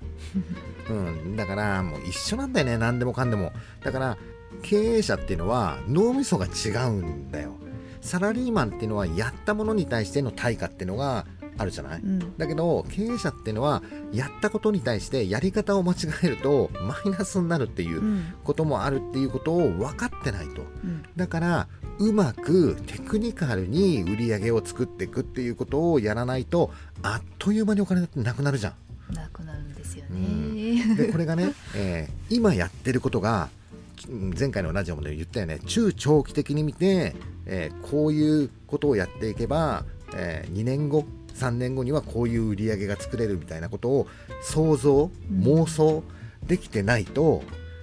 [0.91, 2.79] ん、 うん、だからもう一緒なんだよね。
[2.79, 3.53] 何でもかんでも。
[3.83, 4.17] だから
[4.63, 7.55] 経営者っていうのは脳みそが違うんだよ。
[8.01, 11.27] サラリーマンっていうのはやったものに対しての対価っていうのが
[11.59, 12.37] あるじゃない、うん。
[12.39, 18.25] だけど経営者っていうのはやったことに対してやり方を間違えるとマイナスになるっていううん。
[18.45, 20.63] こともあるっていうことを分かってないと。
[20.85, 21.03] うん。
[21.17, 21.69] だから
[21.99, 26.71] うまくテクニカルに売り上げを作っていくっていうことをやらないと
[27.03, 28.71] あっという間にお金ってなくなるじゃ
[29.11, 29.15] ん。
[29.15, 33.49] なくなるんですようねでこれがね、えー今やってることが
[34.09, 35.59] うん前回のラジオもで言ったよね。
[35.67, 37.17] 中長期的に見て、
[37.47, 41.05] えーこういうことをやっていけば、え2年後
[41.39, 44.07] 3年後にはこういう売り上げが作れるみたいなことを
[44.43, 46.03] 想像うん妄想
[46.47, 47.43] できてないと、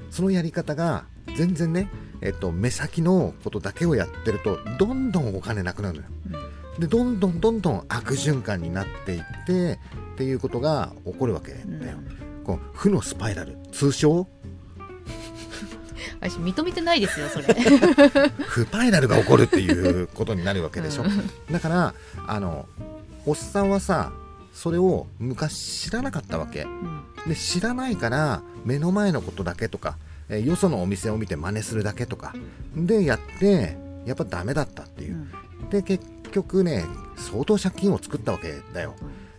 [0.09, 1.89] そのやり方が全然ね、
[2.21, 6.03] えっと目先のことだけをやってるとどんどんお金なくなる
[6.79, 9.79] でどんどんどんどん悪循環になっていって
[10.13, 11.97] っていうことが起こるわけだよ。
[12.43, 13.57] この負のスパイラル。
[13.71, 14.27] 通称？
[16.21, 17.45] 私認めてないですよそれ。
[18.47, 21.93] フパイラルが起こるっていうことになるわけでしょ、うんだから
[22.27, 22.67] あの
[23.25, 24.11] おっさんはさ
[24.53, 26.63] それを昔知らなかったわけ。
[26.63, 27.03] うん。
[27.27, 29.97] で知らないから目の前のことだけとか、
[30.29, 32.33] えーよそのお店を見て真似するだけとか
[32.75, 35.27] でやってやっぱダメだったっていう。
[35.61, 35.69] う、ん。
[35.69, 36.85] で結局ね
[37.17, 38.95] 相当借金を作ったわけだよ。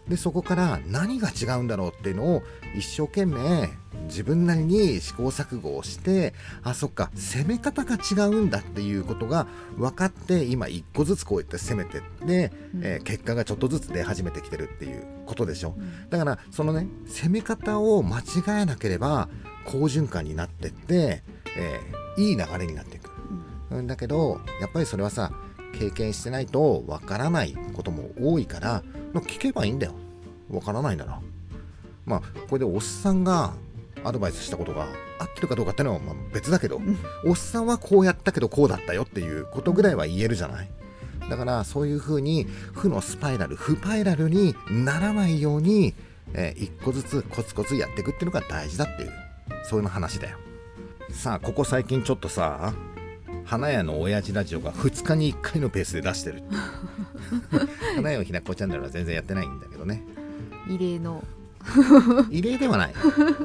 [0.08, 2.42] でそこから何が違うんだろうっていうのを
[2.76, 3.70] 一生懸命
[4.04, 18.22] 自分なりに試行錯誤をしてあそっか攻め方が違うんだっていうことが分かって今一個ずつこうやって攻めてって、うん、えー、結果がちょっとずつ出始めてきてるっていうことでしょ、うん、だからそのね攻め方を間違
[18.62, 19.28] えなければ
[19.64, 21.22] 好循環になってって、
[21.56, 23.10] えー、いい流れになっていく、
[23.70, 25.32] うん、だけどやっぱりそれはさ
[25.78, 28.82] 経験してないとわからないことも多いから
[29.14, 29.94] 聞けばいいんだよ。
[30.50, 31.04] わからないな。
[31.04, 31.20] ら
[32.04, 33.54] まあこれでおっさんが
[34.06, 34.86] アドバイスしたことが
[35.18, 36.80] 合ってるかどうかっていうのはま別だけど、
[37.24, 40.68] おっさんはこうやったけどこうだったよっていうことぐらいは言えるじゃない？
[41.28, 45.94] だからそういうふうに負のスパイラルフパイラルにならないように、
[46.34, 49.12] えー、一個ずつコツコツやっていくっていうのが大事だっていう
[49.64, 50.38] そういう話だよ。
[51.10, 52.72] さあここ最近ちょっとさ
[53.44, 56.42] 花屋の親父ラジオが2日に1回のペースで出してる
[57.96, 60.02] 花屋をひなこチャンネルは全然やってないんだけどね。
[60.68, 61.22] 異例の
[62.30, 62.94] 異例ではない。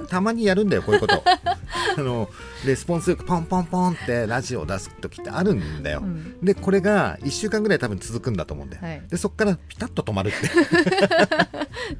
[0.07, 1.23] たまにやるんだよこういうこと。
[1.97, 2.29] あの
[2.65, 10.49] レスポンスよくポンポンポンってラジオを出す時ってあるんだよ、うん、でこれが1週間ぐらい多分続くんだと思うんだよ、はい、でそこからピタッと止まるって。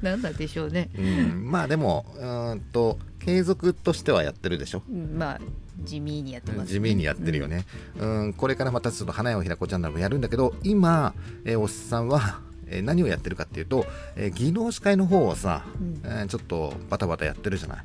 [0.00, 5.40] なんだでしょうね、うん、まあでもうんと継続としてはやってるでしょ、うん、まあ
[5.84, 7.66] 地味にやってます、ね、地味にやってるよね、
[7.98, 8.32] うん、うん。
[8.32, 17.84] これからまたちょっと花屋をひらこチャンネルもやるんだけど今、えー、おっさんはえー、何をやってるかっていうと、えー、技能司会の方をさ、うん、えー、ちょっとバタバタやってるじゃない、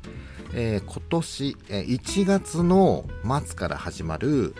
[0.54, 4.54] え今年、え1月の末から始まる、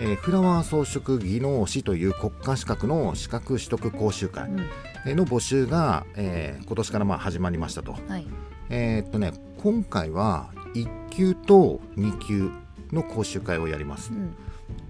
[0.00, 4.50] えフラワー装飾技能士という国家資格の資格取得講習会
[5.06, 8.26] の募集が、え今年からまあ始まりましたと、はい、
[8.70, 12.50] えっとね今回は1級と2級
[12.92, 14.34] の講習会をやります、うん。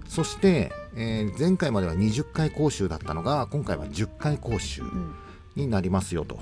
[0.07, 4.81] そして、えー、前回までは20回講習だったのが今回は10回講習
[5.55, 6.39] になりますよと。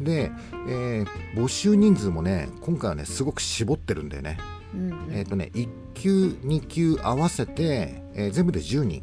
[0.00, 0.30] で、
[0.68, 4.38] えー、募集人数もね今回はねすごく絞ってるんだよね。
[4.74, 9.02] うん、えっ、ー、とね1級2級合わせて、えー、全部で10人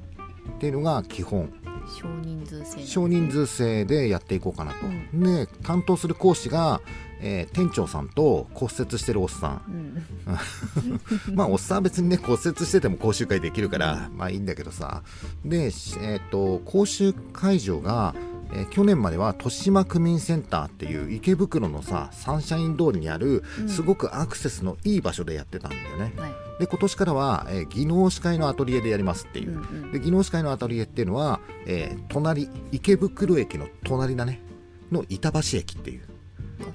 [0.56, 1.52] っていうのが基本。
[1.88, 6.82] 少人数制少人数制でやっていこうかなと、うん、で担当する講師が、
[7.22, 9.62] えー、店長さんと骨折してるおっさん、
[11.28, 15.04] うん、 まあおっさんは別にね骨折してても講習会できるから、まあいいんだけどさ。
[15.46, 18.16] で、えーと、講習会場が、
[18.54, 34.42] えー、去年までは豊島区民センターっていう池袋のさサンシャイン通りにあるすごくアクセスのいい場所でやってたんだよね、はい、で今年からは、えー、技能司会のアトリエでやりますっていう、うんうん、で技能司会のアトリエっていうのは、えー、隣池袋駅の隣だね。
[34.92, 36.04] の板橋駅っていう。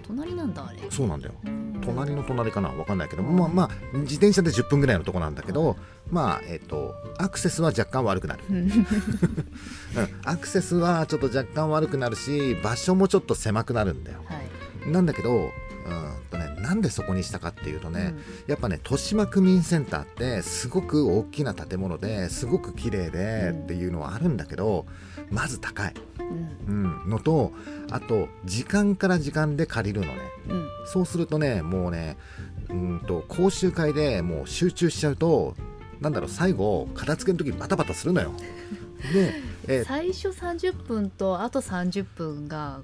[0.03, 0.79] 隣なんだあれ。
[0.91, 1.35] そうなんだよ。
[1.83, 2.71] 隣の隣かな？
[2.71, 5.77] 分かんないけど、まあまあ自転車で10分ぐらいのとこなんだけど、
[6.11, 8.87] まあえっ、ー、とアクセスは若干悪くなる、うん、
[10.25, 14.35] アクセスはちょっと若干悪くなるし場所もちょっと狭くなるんだよ、は
[14.87, 15.51] い、なんだけど
[15.89, 16.19] うん。
[16.31, 24.87] とねなんでそこにしたかっていうとね、うん、やっぱね豊島区民センターってすごく大きな建物ですごく綺麗でっていうのはあるんだけど、
[25.31, 25.95] まず高い、
[26.67, 27.53] うん、のと
[27.91, 32.17] あと時間から時間で借りるのね、うん、そうするとねもうね
[32.69, 35.55] うんと講習会でもう集中しちゃうと
[36.01, 38.33] なんだろう最後片付けの時バタバタするのよ。
[39.13, 39.33] で、
[39.69, 42.81] えー、最初30分とあと30分が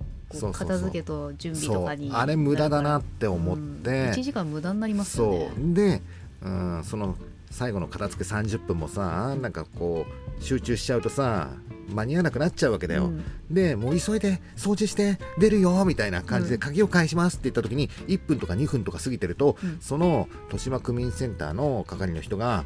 [0.53, 5.53] 片付けと準備とかにあれ無駄だなって思って、うん、1時間無駄になりますよね。
[5.55, 5.75] そう。
[5.75, 6.03] で、
[6.43, 7.17] うん、その
[7.55, 10.07] 最後の片付け30分もさなんかこ
[10.41, 11.51] う集中しちゃうとさ
[11.89, 22.65] 間に合わなくなっちゃうわけだよ、うん、でもう急いで掃除して出るよみたいな感じで鍵を返しますって言った時に1分とか2分とか過ぎてると、うん、その豊島区民センターの係の人が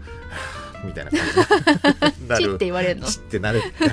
[0.85, 2.23] みたいな感じ。
[2.23, 2.45] に なる。
[2.45, 3.07] チって言われるの？
[3.07, 3.87] チってなるか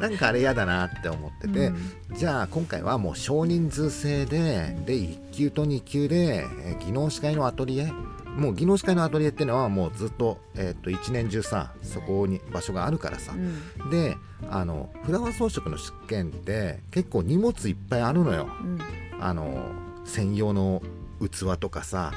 [0.00, 1.76] らなんかあれ嫌だなって思ってて、うん、
[2.16, 6.46] じゃあ今回はもう少人数制でで1級と2級で
[6.80, 7.92] 技能司会のアトリエ？
[8.36, 14.16] もう技能司会のアトリエっていうのはもうずっと,、えー、と一年中さそこに場所があるからさ、うん、で
[14.50, 18.78] あのフラワー装飾の試験って結構荷物いっぱいあるのよ、うん、
[19.20, 19.66] あの
[20.04, 20.82] 専用の
[21.20, 22.12] 器とかさ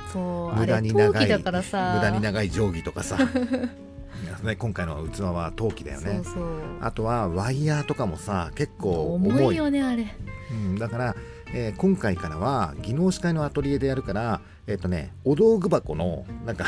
[0.56, 3.18] 無駄に長い無駄に長い定規とかさ
[4.46, 6.22] ね、今回の器は陶器だよね。
[6.82, 9.42] あとはワイヤーとかもさ結構重い。
[9.42, 10.08] 重いよねあれ、
[10.52, 11.16] うん、だから、
[11.58, 16.66] えー、今回からは技能司会のアトリエでやるからえっ、ー、とねお道具箱のなんか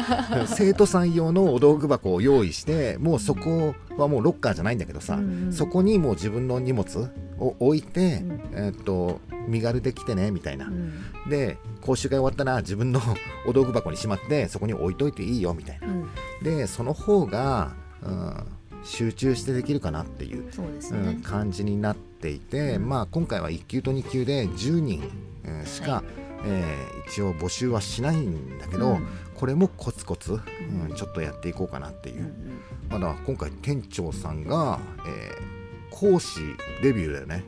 [0.48, 10.94] 生徒さん用のお道具箱を用意してもうそこはもうロッカーじゃないんだけどさ、うんうん、そこにもう自分の荷物を置いて、うん、えっ、ー、と身軽で来てねみたいな、うん、
[11.28, 13.00] で講習会終わったら自分の
[13.46, 16.08] お道具箱にしまってそこに置いといていいよみたいな、うん、
[16.42, 17.72] でその方が、
[18.02, 18.46] うん、
[18.84, 20.50] 集中してできるかなっていう、
[21.22, 25.02] 感じになっていて、まあ今回は1級と2級で10人
[25.64, 26.04] しか、はい。
[26.44, 32.32] えー、一応募集はしないんだけど、うん、これもコツコツ、うん、ちょっとやっていこうかなっていう、
[32.88, 36.40] まだ今回店長さんが、えー、講師
[36.82, 37.44] デビューだよね、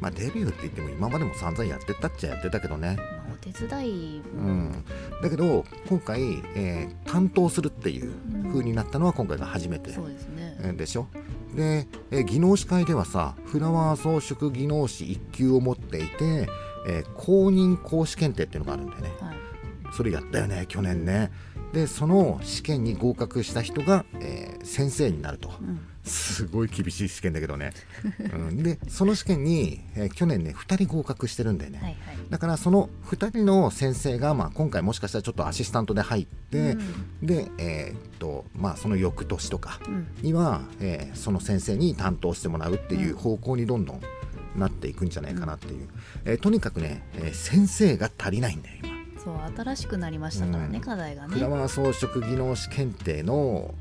[0.00, 4.84] まあデビューって言っても今までも散々やってたっちゃやってたけどね、お手伝い、うん、
[5.22, 6.20] だけど今回、
[6.54, 8.12] えー、担当するっていう
[8.50, 11.06] 風になったのは今回が初めて、そうですね、えー、でしょ？
[11.54, 16.48] で、えー、技能士会ではさフラワー装飾技能士1級を持っていて、
[16.86, 19.36] えー、公認講師検定っていうのがあるんだよね、はい、
[19.92, 21.30] それやったよね去年ね。
[21.72, 27.72] でその試験に合格した人が、えー、先生になると、うん、すごい厳しい試験だけどね、
[28.32, 39.78] うん、でその試験に、えー、去年ね2人合格してるんだよね、はいはい、だからその2人の先生が、まあ、今回もしかしたらちょっとアシスタントで入って、うん、で、えー、っとまあ、その翌年とか
[40.22, 44.00] には、うん、えー、その先生に担当してもらうっていう方向にどんどん
[44.56, 45.88] なっていくんじゃないかなっていう、
[46.24, 48.87] えー、とにかくね、え先生が足りないんだよ今。
[49.22, 51.34] そう新しくなりましたからね、うん、課題がね。
[51.34, 53.74] フラワー装飾技能士検定の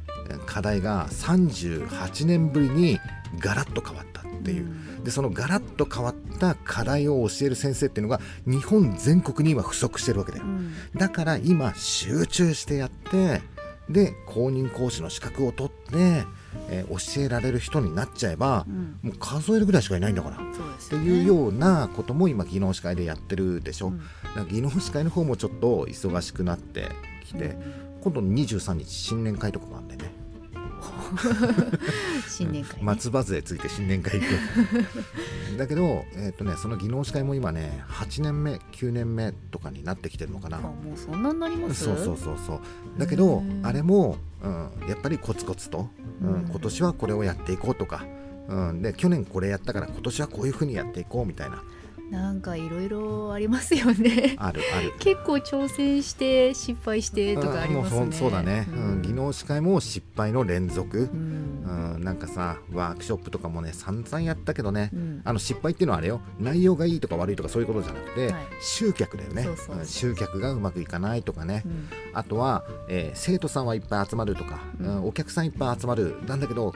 [0.46, 3.00] 課題が38年ぶりに
[3.40, 13.42] ガラッと変わったっていう、うん、でそのガラッと変わった課題を教える先生っていうのが日本全国に今不足してるわけだよ、うん、だから今集中してやって
[13.90, 16.26] で公認講師の資格を取って
[16.70, 24.00] えー、教えられる人になっちゃえば、うん、もう数えるぐらいしかいないんだから、ね、っていうようなことも今技能士会でやってるでしょ、うん、
[24.36, 26.90] だ技能士会の方もちょっと忙しくなって
[27.26, 30.12] きて、うん、今度の23日新年会とかがあるんでね
[32.38, 35.58] 新年会、ね、松葉杖ついて新年会行く。
[35.58, 40.60] だけど、えーとね、その技能士会も今ね8年目9年目とかになってきてるのかな。
[40.60, 41.84] もうそんなになります？
[41.86, 42.60] そうそうそうそう。
[43.00, 45.90] だけどあれも、うん、やっぱりコツコツと、
[46.22, 48.06] うん、今年はこれをやっていこうとか、
[48.48, 51.64] うん、で去年これやったから今年はこういうふうにやっていこうみたいな
[52.10, 54.36] なんかいろいろありますよね。
[54.38, 54.94] あるある。
[55.00, 58.12] 結構挑戦して失敗してとかありますね。
[58.12, 66.22] そうだね、うん、技能司会も失敗の連続、うん、うん、なんかさワークショップとかもね散々やったけどね、うん、あの失敗っていうのはあれよ。
[66.40, 69.46] 内容がいいとか悪いとかそういうことじゃなくて、はい、集客だよね。
[69.84, 71.64] 集客がうまくいかないとかね、
[72.14, 76.16] あとは、えー、生徒さんはいっぱい集まるとか、うん、お客さんいっぱい集まる。
[76.26, 76.74] なんだけど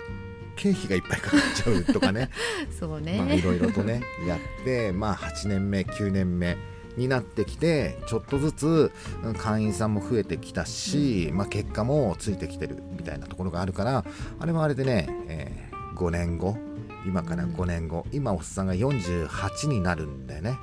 [0.62, 2.30] 経費がいっぱいかかっちゃうとかね。
[2.80, 6.56] そうね、まあ、いろいろとねやってまあ8年目9年目
[6.97, 8.91] になってきてちょっとずつ
[9.39, 14.06] 会員さんも増えてきたし、うん、まあ、結果もついてきてるみたいなところがあるから
[14.39, 16.58] あれはあれでね、えー、5年後
[17.08, 20.60] 今から5年後、うん、今おっさんが48になるんだよね。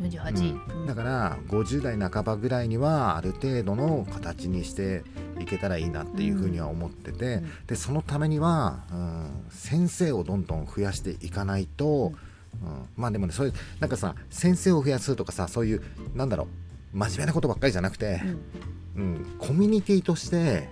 [0.00, 5.02] 48、うん、だから50代半ばぐらいにはある程度の形にして
[5.40, 12.12] いけたらいいなっていうふうには思ってて、うん、でそのためには、うん、先生をどんどん増やしていかないと、
[12.62, 15.82] うん、まあでもねそういうなんかさ先生を増やすとかさそういう
[16.14, 18.20] なんだろう真面目なことばっかりじゃなくて、
[18.96, 20.68] うんコミュニティとして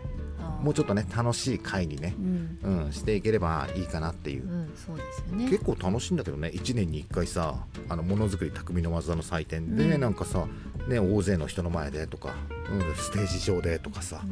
[0.62, 4.48] もうちょっとね楽しい会にね、うん、うん、していければいいかなっていう。
[4.48, 5.48] うん、そうですよね。
[5.48, 10.46] 結構楽しいんだけどね1年に1回さあのものづくり匠の技の祭典で、うん、なんかさ、
[10.88, 12.34] ね、大勢の人の前でとか、
[12.70, 14.22] うん、ステージ上でとかさ、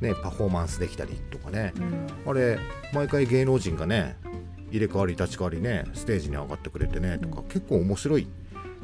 [0.00, 1.72] ね、パフォーマンスできたりとかね、
[2.26, 2.58] あれ
[2.92, 4.16] 毎回芸能人がね
[4.70, 8.28] 入れ替わり立ち替わりねステージに上がってくれてねとか、結構面白い。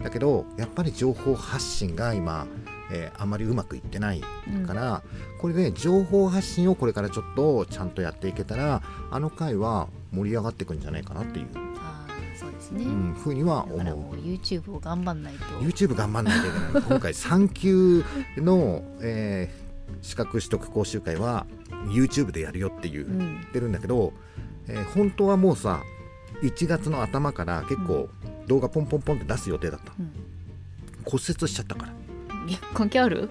[0.03, 2.47] だけどやっぱり情報発信が今
[2.91, 4.21] えー、あまりうまくいってない
[4.67, 11.47] から、うん、これで情報発信をこれからちょっとちゃんとやっていけたらあの回は盛り上がっていくんじゃないかなっていう。
[12.39, 14.15] そうですね、うん、ふうには思う。
[14.15, 15.45] う YouTube を頑張んないと。
[15.61, 16.83] YouTube 頑張んないといけない。
[16.87, 18.05] 今回3級
[18.37, 21.47] の、えー、資格取得講習会は
[21.87, 24.13] YouTube でやるよっていう、言ってるんだけど、
[24.69, 25.83] えー、本当はもうさ
[26.43, 28.09] 1月の頭から結構
[28.47, 30.13] 動画ポンポンポンって出す予定だった、うん、
[31.05, 31.93] 骨折しちゃったから
[32.75, 33.29] 関係ある？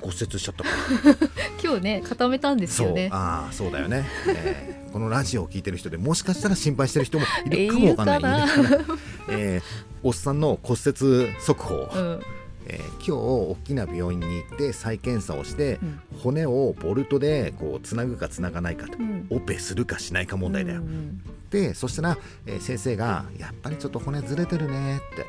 [0.00, 0.64] 骨折しちゃった。
[1.62, 3.08] 今日ね固めたんですよね。
[3.12, 8.48] ああそうだよね、えー、このラジオを聞いてる人でもしかしたら心配してる人もいるかもわかんない、
[9.28, 9.62] えー、
[10.02, 12.20] おっさんの骨折速報、うん。
[12.66, 20.82] えー、今日大きな病院に行って再検査をして、うん、骨をボルトでこうつなぐかつながないかと、うん、オペするかしないか問題だよ。
[20.82, 25.26] うんうん、でそしたら、えー、先生が「やっぱりちょっと骨ずれてるね」って、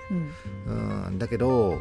[0.67, 1.79] うん、うんだけど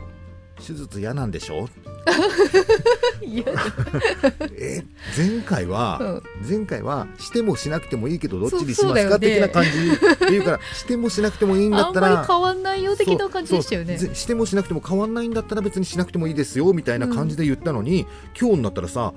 [0.60, 1.68] 手術嫌なんでしょ？
[4.58, 4.82] え
[5.16, 9.72] 前回は、うん、前回はしてもしなくてもいいけどどっちにしますか、ね、的な感じっ
[10.16, 18.06] ていうから してもしなくてもいいんだったら変わんないよ的な感じでしたよねしてもしなくても変わんないんだったら別にしなくてもいいですよみたいな感じで言ったのに、うん、
[18.38, 19.12] 今日になったらさ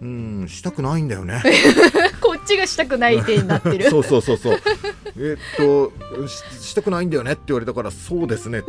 [0.00, 1.42] うんしたくないんだよね。
[2.20, 3.88] こっちがしたくない手になってる。
[3.90, 4.60] そうそうそうそう。
[5.18, 5.92] えっと
[6.60, 8.62] ししたくないんだよねって言われたからそうですね。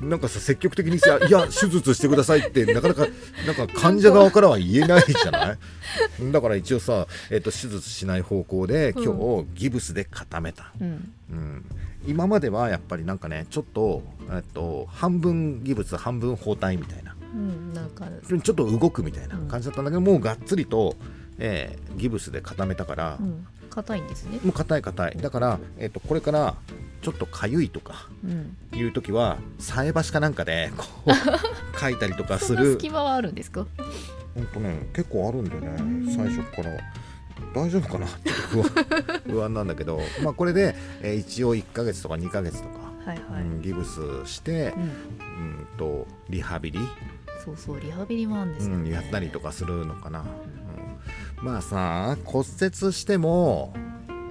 [0.00, 3.06] なんかさ積極的にさ「いや手術してください」ってなかなか
[3.46, 6.32] なんか患者側からは言えないじゃない？
[6.32, 11.64] だから一応さ、えっと、手術しない方向で今日ギブスで固めた、うん、うん、
[12.06, 20.96] 今まではやっぱりなんかねちょっと、えっと、半分ギブス半分包帯みたいな,、うん、なんかちょっと動くみたいな感じだったんだけど、もうがっつりと、
[21.38, 23.18] えー、ギブスで固めたから、
[23.70, 24.38] 硬いんですね。
[24.44, 25.16] もう硬い硬い。
[25.16, 26.54] だから、えーと、これから
[27.00, 28.08] ちょっとかゆいとか
[28.74, 31.10] いう時は、菜箸かなんかでこう
[31.80, 32.72] 書いたりとかする。
[32.72, 33.66] 隙間はあるんですか？
[34.34, 36.70] 本当ね結構あるんだよね最初から。
[37.54, 43.42] 大丈夫かなっと不安不安なんだけど、まあ、これで、えー、一応1か月とか2か月とか、はいはい。
[43.42, 46.78] うん、ギブスして、うん、うんとリハビリ
[47.44, 50.24] そうそうリハビリもあるんですよ、ね、うん、やったりとかするのかな、
[51.40, 53.74] うん、まあさ骨折しても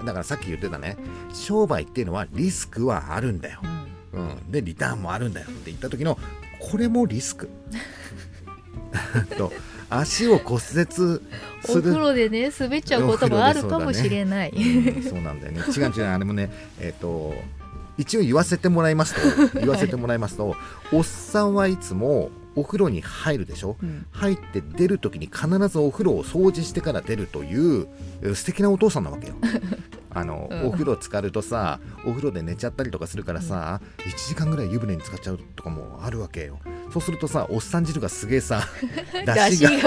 [0.06, 0.98] だからさっき言ってたね
[1.34, 3.60] 商売っていうのはリスクはあるんだよ、
[4.14, 6.18] うん、うん、でリターンもあるんだよって言った時の
[6.60, 7.50] これもリスク。
[9.38, 9.52] と
[9.90, 11.22] 足を骨折する。
[11.70, 15.62] お風呂でね滑っちゃうこともあるかもしれない、ねうん、そうなんだよね。
[15.76, 17.34] 違う違うあれもねえっ、ー、と
[17.98, 20.58] 一応言わせてもらいますと言わせてもらいますと、はい、
[20.94, 27.88] おっさんはいつもお風呂に入るでしょ、うん、入って出る時に必ずお風呂を掃除してから出るという
[28.36, 29.36] 素敵なお父さんなわけよ。
[30.14, 36.60] あの、うん、お風呂浸かるとさお風呂で寝ちゃったりとかするからさ、うん、1時間ぐらい湯船に浸かっちゃうとかもあるわけよ。
[36.92, 38.68] そうするとさおっさん汁がすげえさ
[39.26, 39.80] 出汁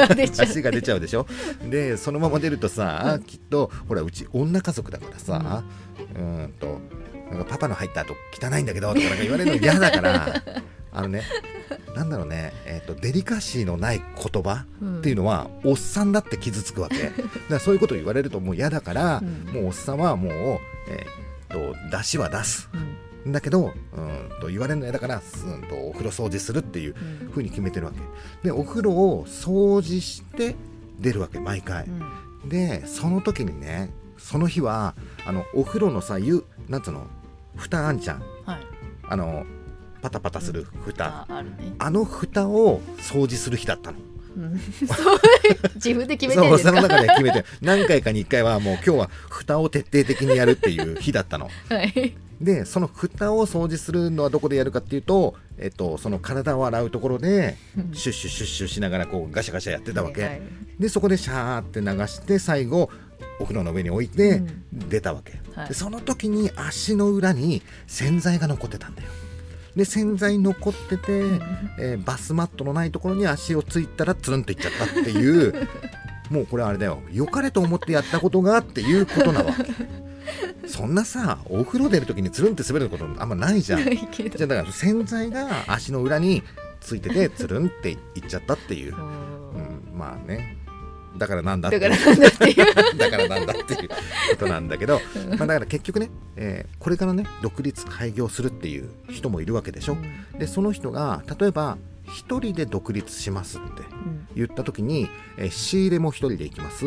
[0.62, 1.00] が出ちゃう。
[1.00, 1.26] でしょ？
[1.68, 5.62] でそのまま出るとさ、きっとほらうち女家族だからさ、
[6.16, 6.54] うん。
[6.58, 6.80] と
[7.30, 10.42] なんかパパの入った後汚いんだけどとか言われるの嫌だから
[10.94, 11.22] あのね
[11.94, 14.64] なんだろうね、えーと、デリカシーのない言葉
[14.98, 16.96] っていうのは、うん、おっさんだって傷つくわけ。
[17.08, 17.20] だか
[17.50, 20.32] らそういうことを言われるともう嫌だから、うん、もうおっさんはもう、
[20.88, 22.68] えーと、出しは出す、
[23.24, 26.94] うん、だけどうんと言われるの嫌だからうんとお風呂掃除するっていう
[27.32, 27.98] ふうに決めてるわけ。
[28.42, 30.56] でお風呂を掃除して
[31.00, 31.86] 出るわけ毎回、
[32.46, 34.94] でその時にねその日は
[35.26, 37.06] あのお風呂のさ湯なんつうの
[37.56, 38.60] 蓋あんちゃん、はい、
[39.08, 39.44] あの
[40.04, 41.36] パタパタする蓋、うん。
[41.36, 43.98] あね、あの蓋を掃除する日だったの。
[44.36, 44.60] うん、
[45.76, 46.70] 自分で決めてるんですか？
[46.70, 51.48] その中で決めて何回かに1回はもう今日は蓋を徹底的にやるっていう日だったの。
[51.70, 57.56] はい、でその蓋を掃除するのはどこでやるかっていうと、えっと、その体を洗うところで
[57.94, 60.42] シュッシュシュッシュしながらこうガシャガシャやってたわけ、はいはい、
[60.78, 62.90] でそこでシャーって流して最後
[63.40, 64.42] お風呂の上に置いて
[64.72, 69.08] 出たわけ、うんはい、でその時に足の裏に洗剤が残ってたんだよ
[69.76, 71.22] で洗剤残ってて、
[71.78, 75.68] えー、バスマットのないところに足をついたらつるんといっちゃったっていう
[76.30, 77.02] もうこれあれだよ。
[77.12, 79.64] 良かれと思ってやったことがっていうことなわけ。
[80.66, 83.84] そんなさお風呂出る時につるんって滑ることあんまないじゃん。
[83.84, 86.42] じゃだから洗剤が足の裏に
[86.80, 90.63] ついててつるんっていっちゃったっていう、うん、まあね
[91.16, 92.96] だからなんだっていう。
[92.98, 93.88] だからなんだっていう。
[93.88, 95.00] ことなんだけど、
[95.38, 99.96] まあ、だから結局ね、えー、これからね独立開業するっていう人もいるわけでしょ。
[100.38, 103.66] でその人が例えば一人で独立しますって
[104.34, 105.08] 言った時に、
[105.38, 106.84] えー、仕入れも一人で行きます、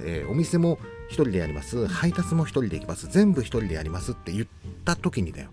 [0.00, 0.78] えー、お店も
[1.08, 1.86] 一人でやります。
[1.86, 3.08] 配達も一人で行きます。
[3.08, 4.46] 全部一人でやりますって言っ
[4.84, 5.50] た時にだよ。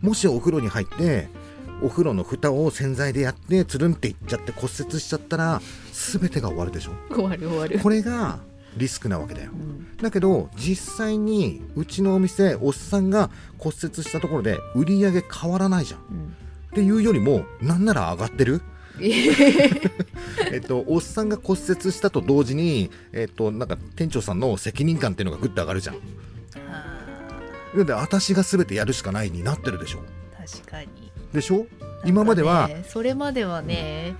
[0.00, 1.28] もしお風呂に入って
[1.82, 5.60] お風呂の蓋を洗剤でやってつるんっていっちゃって骨折しちゃったら
[5.92, 6.92] 全てが終わるでしょ？
[7.14, 7.78] 終わる終わる。
[7.78, 8.40] これが
[8.76, 13.28] リスクなわけだよ、うん、だけど実際にうちのお店おっさんが
[13.58, 16.36] 骨折したところで売り上げ変わらないじゃん、うん、
[16.70, 18.62] っていうよりもなんなら上がってる？
[20.52, 25.96] えっと、おっさんが骨折したと同時に、えっと、なんか店長さんの責任感っていうのがぐっと上がるじゃん。
[27.84, 30.00] で私が全てやるしかないになってるでしょ。
[30.36, 30.88] 確かに
[31.32, 31.66] でしょ、
[32.04, 32.68] 今までは。
[32.88, 34.14] それまではね、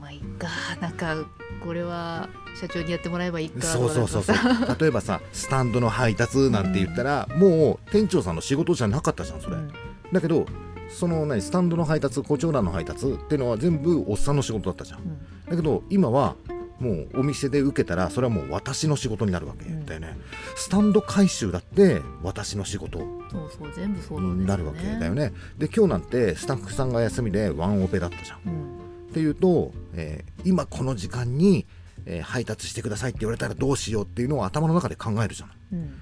[0.00, 0.48] まあいいか
[0.80, 1.16] なんか
[1.64, 2.28] これは
[2.60, 4.36] 社長にやってもらえばいいかそうそうそうそう。
[4.80, 9.72] 例えばさスタンドの配達なんて言ったら、うん、もう店長さんの仕事じゃなかったじゃんそれ、うん、
[10.12, 10.46] だけど
[10.88, 16.34] その何スタンドの配達コチョウランの配達っていうのは全部おっさんの仕事だったじゃん、うん、だけど今は
[16.80, 20.22] もうお店で受けたらそれはもう私の仕事になるわけだよね、うん、
[20.56, 22.98] スタンド回収だって私の仕事。
[22.98, 23.04] そ
[23.38, 25.32] うそう全部そうなるわけだよね。
[25.58, 31.66] で今日なんてスタッフさんが休みでワンオペだったじゃん、うん、っていうと、えー、今この時間に、
[32.06, 36.00] えー、配達してくださいって言われたらどうしようっていうのを頭の中で考えるじゃん、うん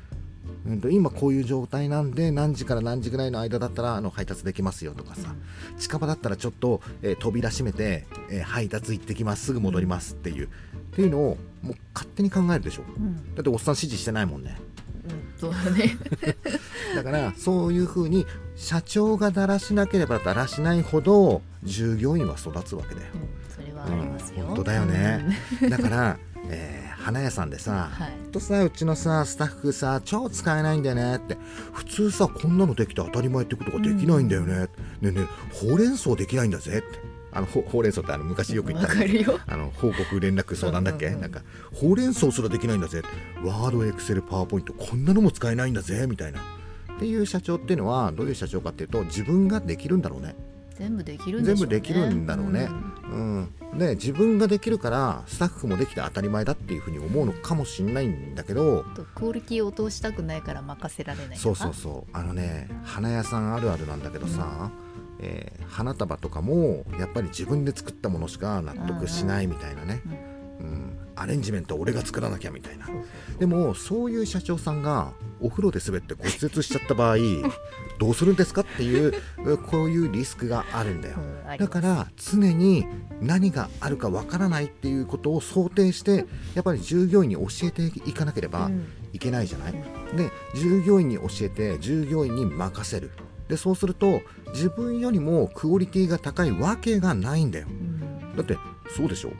[0.68, 5.34] うん、と今こういう状態なんで何時から何時ぐらいの間だったらあの配達できますよとかさ、
[5.78, 9.46] 近場だったらちょっと、えー、扉閉めて、えー、配達行ってきます。
[9.46, 10.46] すぐ戻りますっていう。
[10.46, 10.50] っ
[10.92, 14.56] ていうのをもう勝手に考えるでしょ、うん、だっておっさん指示してないもんね、
[15.04, 15.96] うんそうだね。
[16.94, 25.38] だからそういうふうに社長がだらしなければだらしないほど従業員は育つわけだよ、うん、それはありますよ、本当だよね、
[25.68, 26.18] だから
[26.50, 31.38] えー、花屋さんでさ、はい、とさうちのさスタッフさ超使えないんだよねって。
[31.72, 34.68] 普通さこんなのできて当たり前ってことができないんだよね、うん、ね
[35.02, 37.00] えねえほうれん草できないんだぜって。
[37.32, 38.92] あのほほうれん草ってあの昔よく言った
[39.46, 41.42] あの報告連絡相談だっけ、なんか
[41.74, 43.02] ほうれん草すらできないんだぜ
[43.42, 46.40] ワードエクセルパワーポイントこんなのも使えないんだぜみたいな。
[46.40, 50.34] っていう社長っていうのはどういう社長かっていうと自分ができるんだろうね
[50.78, 52.68] 全部できるんで、ね、全部できるんだろうね、
[53.10, 58.84] うん、うん、で自分ができるからスタッフもできて当たり前だっていうふうに思うのかもしれないんだけど。
[59.14, 62.16] クオリティを落としたくないから任せられないそうそうそう。
[62.16, 64.70] あのね花屋さんあるあるなんだけどさ、
[65.18, 72.88] うん、えー、花束とかもやっぱり自分で作ったものしか納得しないみたいなね、うん、うん、アレンジメント俺が作らなきゃみたいな。
[73.38, 77.16] でもそういう社長さんがお風呂で滑って骨折しちゃった場合
[77.98, 79.12] どうするんですかっていう
[79.70, 82.86] こういうリスクがあるんだよ、うん、だから常に
[83.20, 88.70] 何があるかわからないっていうことを想定してやっぱり従業員に教えていかなければ
[89.12, 89.74] いけないじゃない、
[90.10, 93.10] うん、で従業員に教えて従業員に任せる。
[93.48, 94.20] でそうすると
[94.52, 98.58] 自分よりもクオリティが高いわけがないんだよ、うん、だって
[98.94, 99.32] そうでしょ？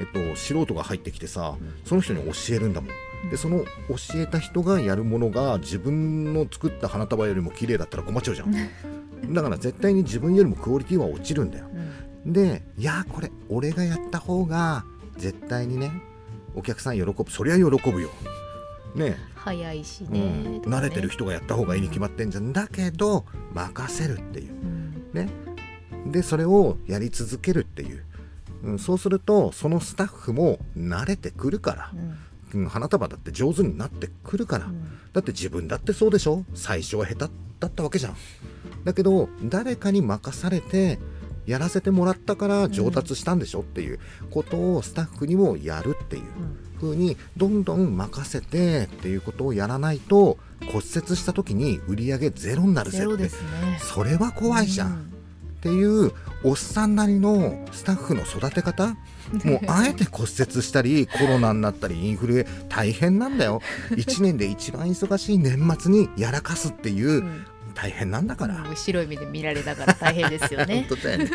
[0.00, 2.90] えっと、素人が入ってきてさその人に教えるんだもん。
[3.30, 9.34] でその教えた人がやるものが自分の作った花束よりも綺麗だったら困っちゃうじゃん。
[9.34, 11.66] だから絶対に自分よりもクオリティは落ちるんだよ、
[12.24, 14.84] うん、でいやこれ俺がやった方が
[15.16, 15.90] 絶対にね
[16.54, 18.08] お客さん喜ぶそりゃ喜ぶよ。
[18.94, 19.16] ね。
[19.34, 22.52] 早いしねうん、慣れてる人がやった方がいいに決まってんじゃん。
[22.52, 25.28] だけど任せるっていう、うん、ね。
[26.06, 28.04] でそれをやり続けるっていう
[28.64, 31.92] うん、そうするとそのスタッフも慣れてくるから、
[32.54, 34.82] うん、花束だって上手になってくるから、うん、
[35.12, 36.44] だって自分だってそうでしょ？
[36.54, 38.16] 最初は下手だったわけじゃん。
[38.84, 40.98] だけど誰かに任されて
[41.46, 43.98] やらせてもらったから上達したんでしょっていう
[44.30, 46.22] ことをスタッフにもやるっていう
[46.80, 53.30] 風にどんどん任せてっていうことをやらないと骨折した時に売り上げゼロになるぜって、ね、
[53.80, 55.10] それは怖いじゃん。
[55.58, 56.12] っていう
[56.44, 58.96] おっさんなりのスタッフの育て方？
[59.44, 63.60] もうあえて骨折したりコロナになったりインフルエ大変なんだよ。
[63.90, 67.24] 1年で一番忙しい年末にやらかすっていう、
[67.74, 70.86] 大変なんだから、うん、白い目で見られながら大変ですよね。
[70.88, 71.30] 本当だよね。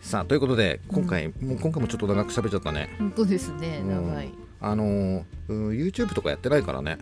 [0.00, 2.94] さあということで今回、うん、もう今回もちょっと長く喋っちゃったね。
[2.98, 3.82] 本当ですね。
[3.86, 6.98] 長い、あの YouTube とかやってないからね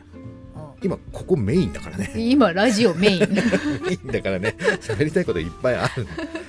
[0.82, 2.12] 今ここメインだからね。
[2.16, 3.18] 今ラジオメイン。
[3.20, 4.56] メインだからね。
[4.80, 6.06] 喋りたいこといっぱいある。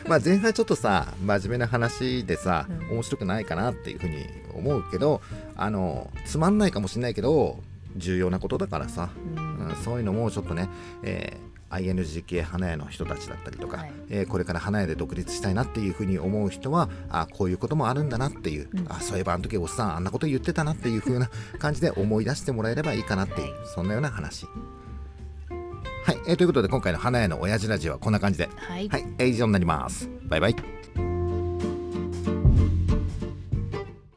[0.08, 5.22] まあ前半ちょっとさ真面目な話でさ、うん、面白くないかなっていうふうに思うけど
[5.56, 7.60] あのつまんないかもしれないけど
[7.96, 10.70] 重要なことだからさ、うん、うん、そういうのもちょっとね、
[11.04, 24.46] えー INGK 花屋の人たちだったりとか、はい、えー、これから花屋で独立したいなっていうふうに思う人はあこういうこともあるんだなっていう、うん、あそういえばあの時おっさんあんなこと言ってたなっていうふうな感じで思い出してもらえればいいかなっていう、そんなような話。
[26.06, 30.10] はい、えー、ということで今回の花屋の親父ラジオはこんな感じで、はい、はい、以上になります。
[30.24, 31.13] バイバイ。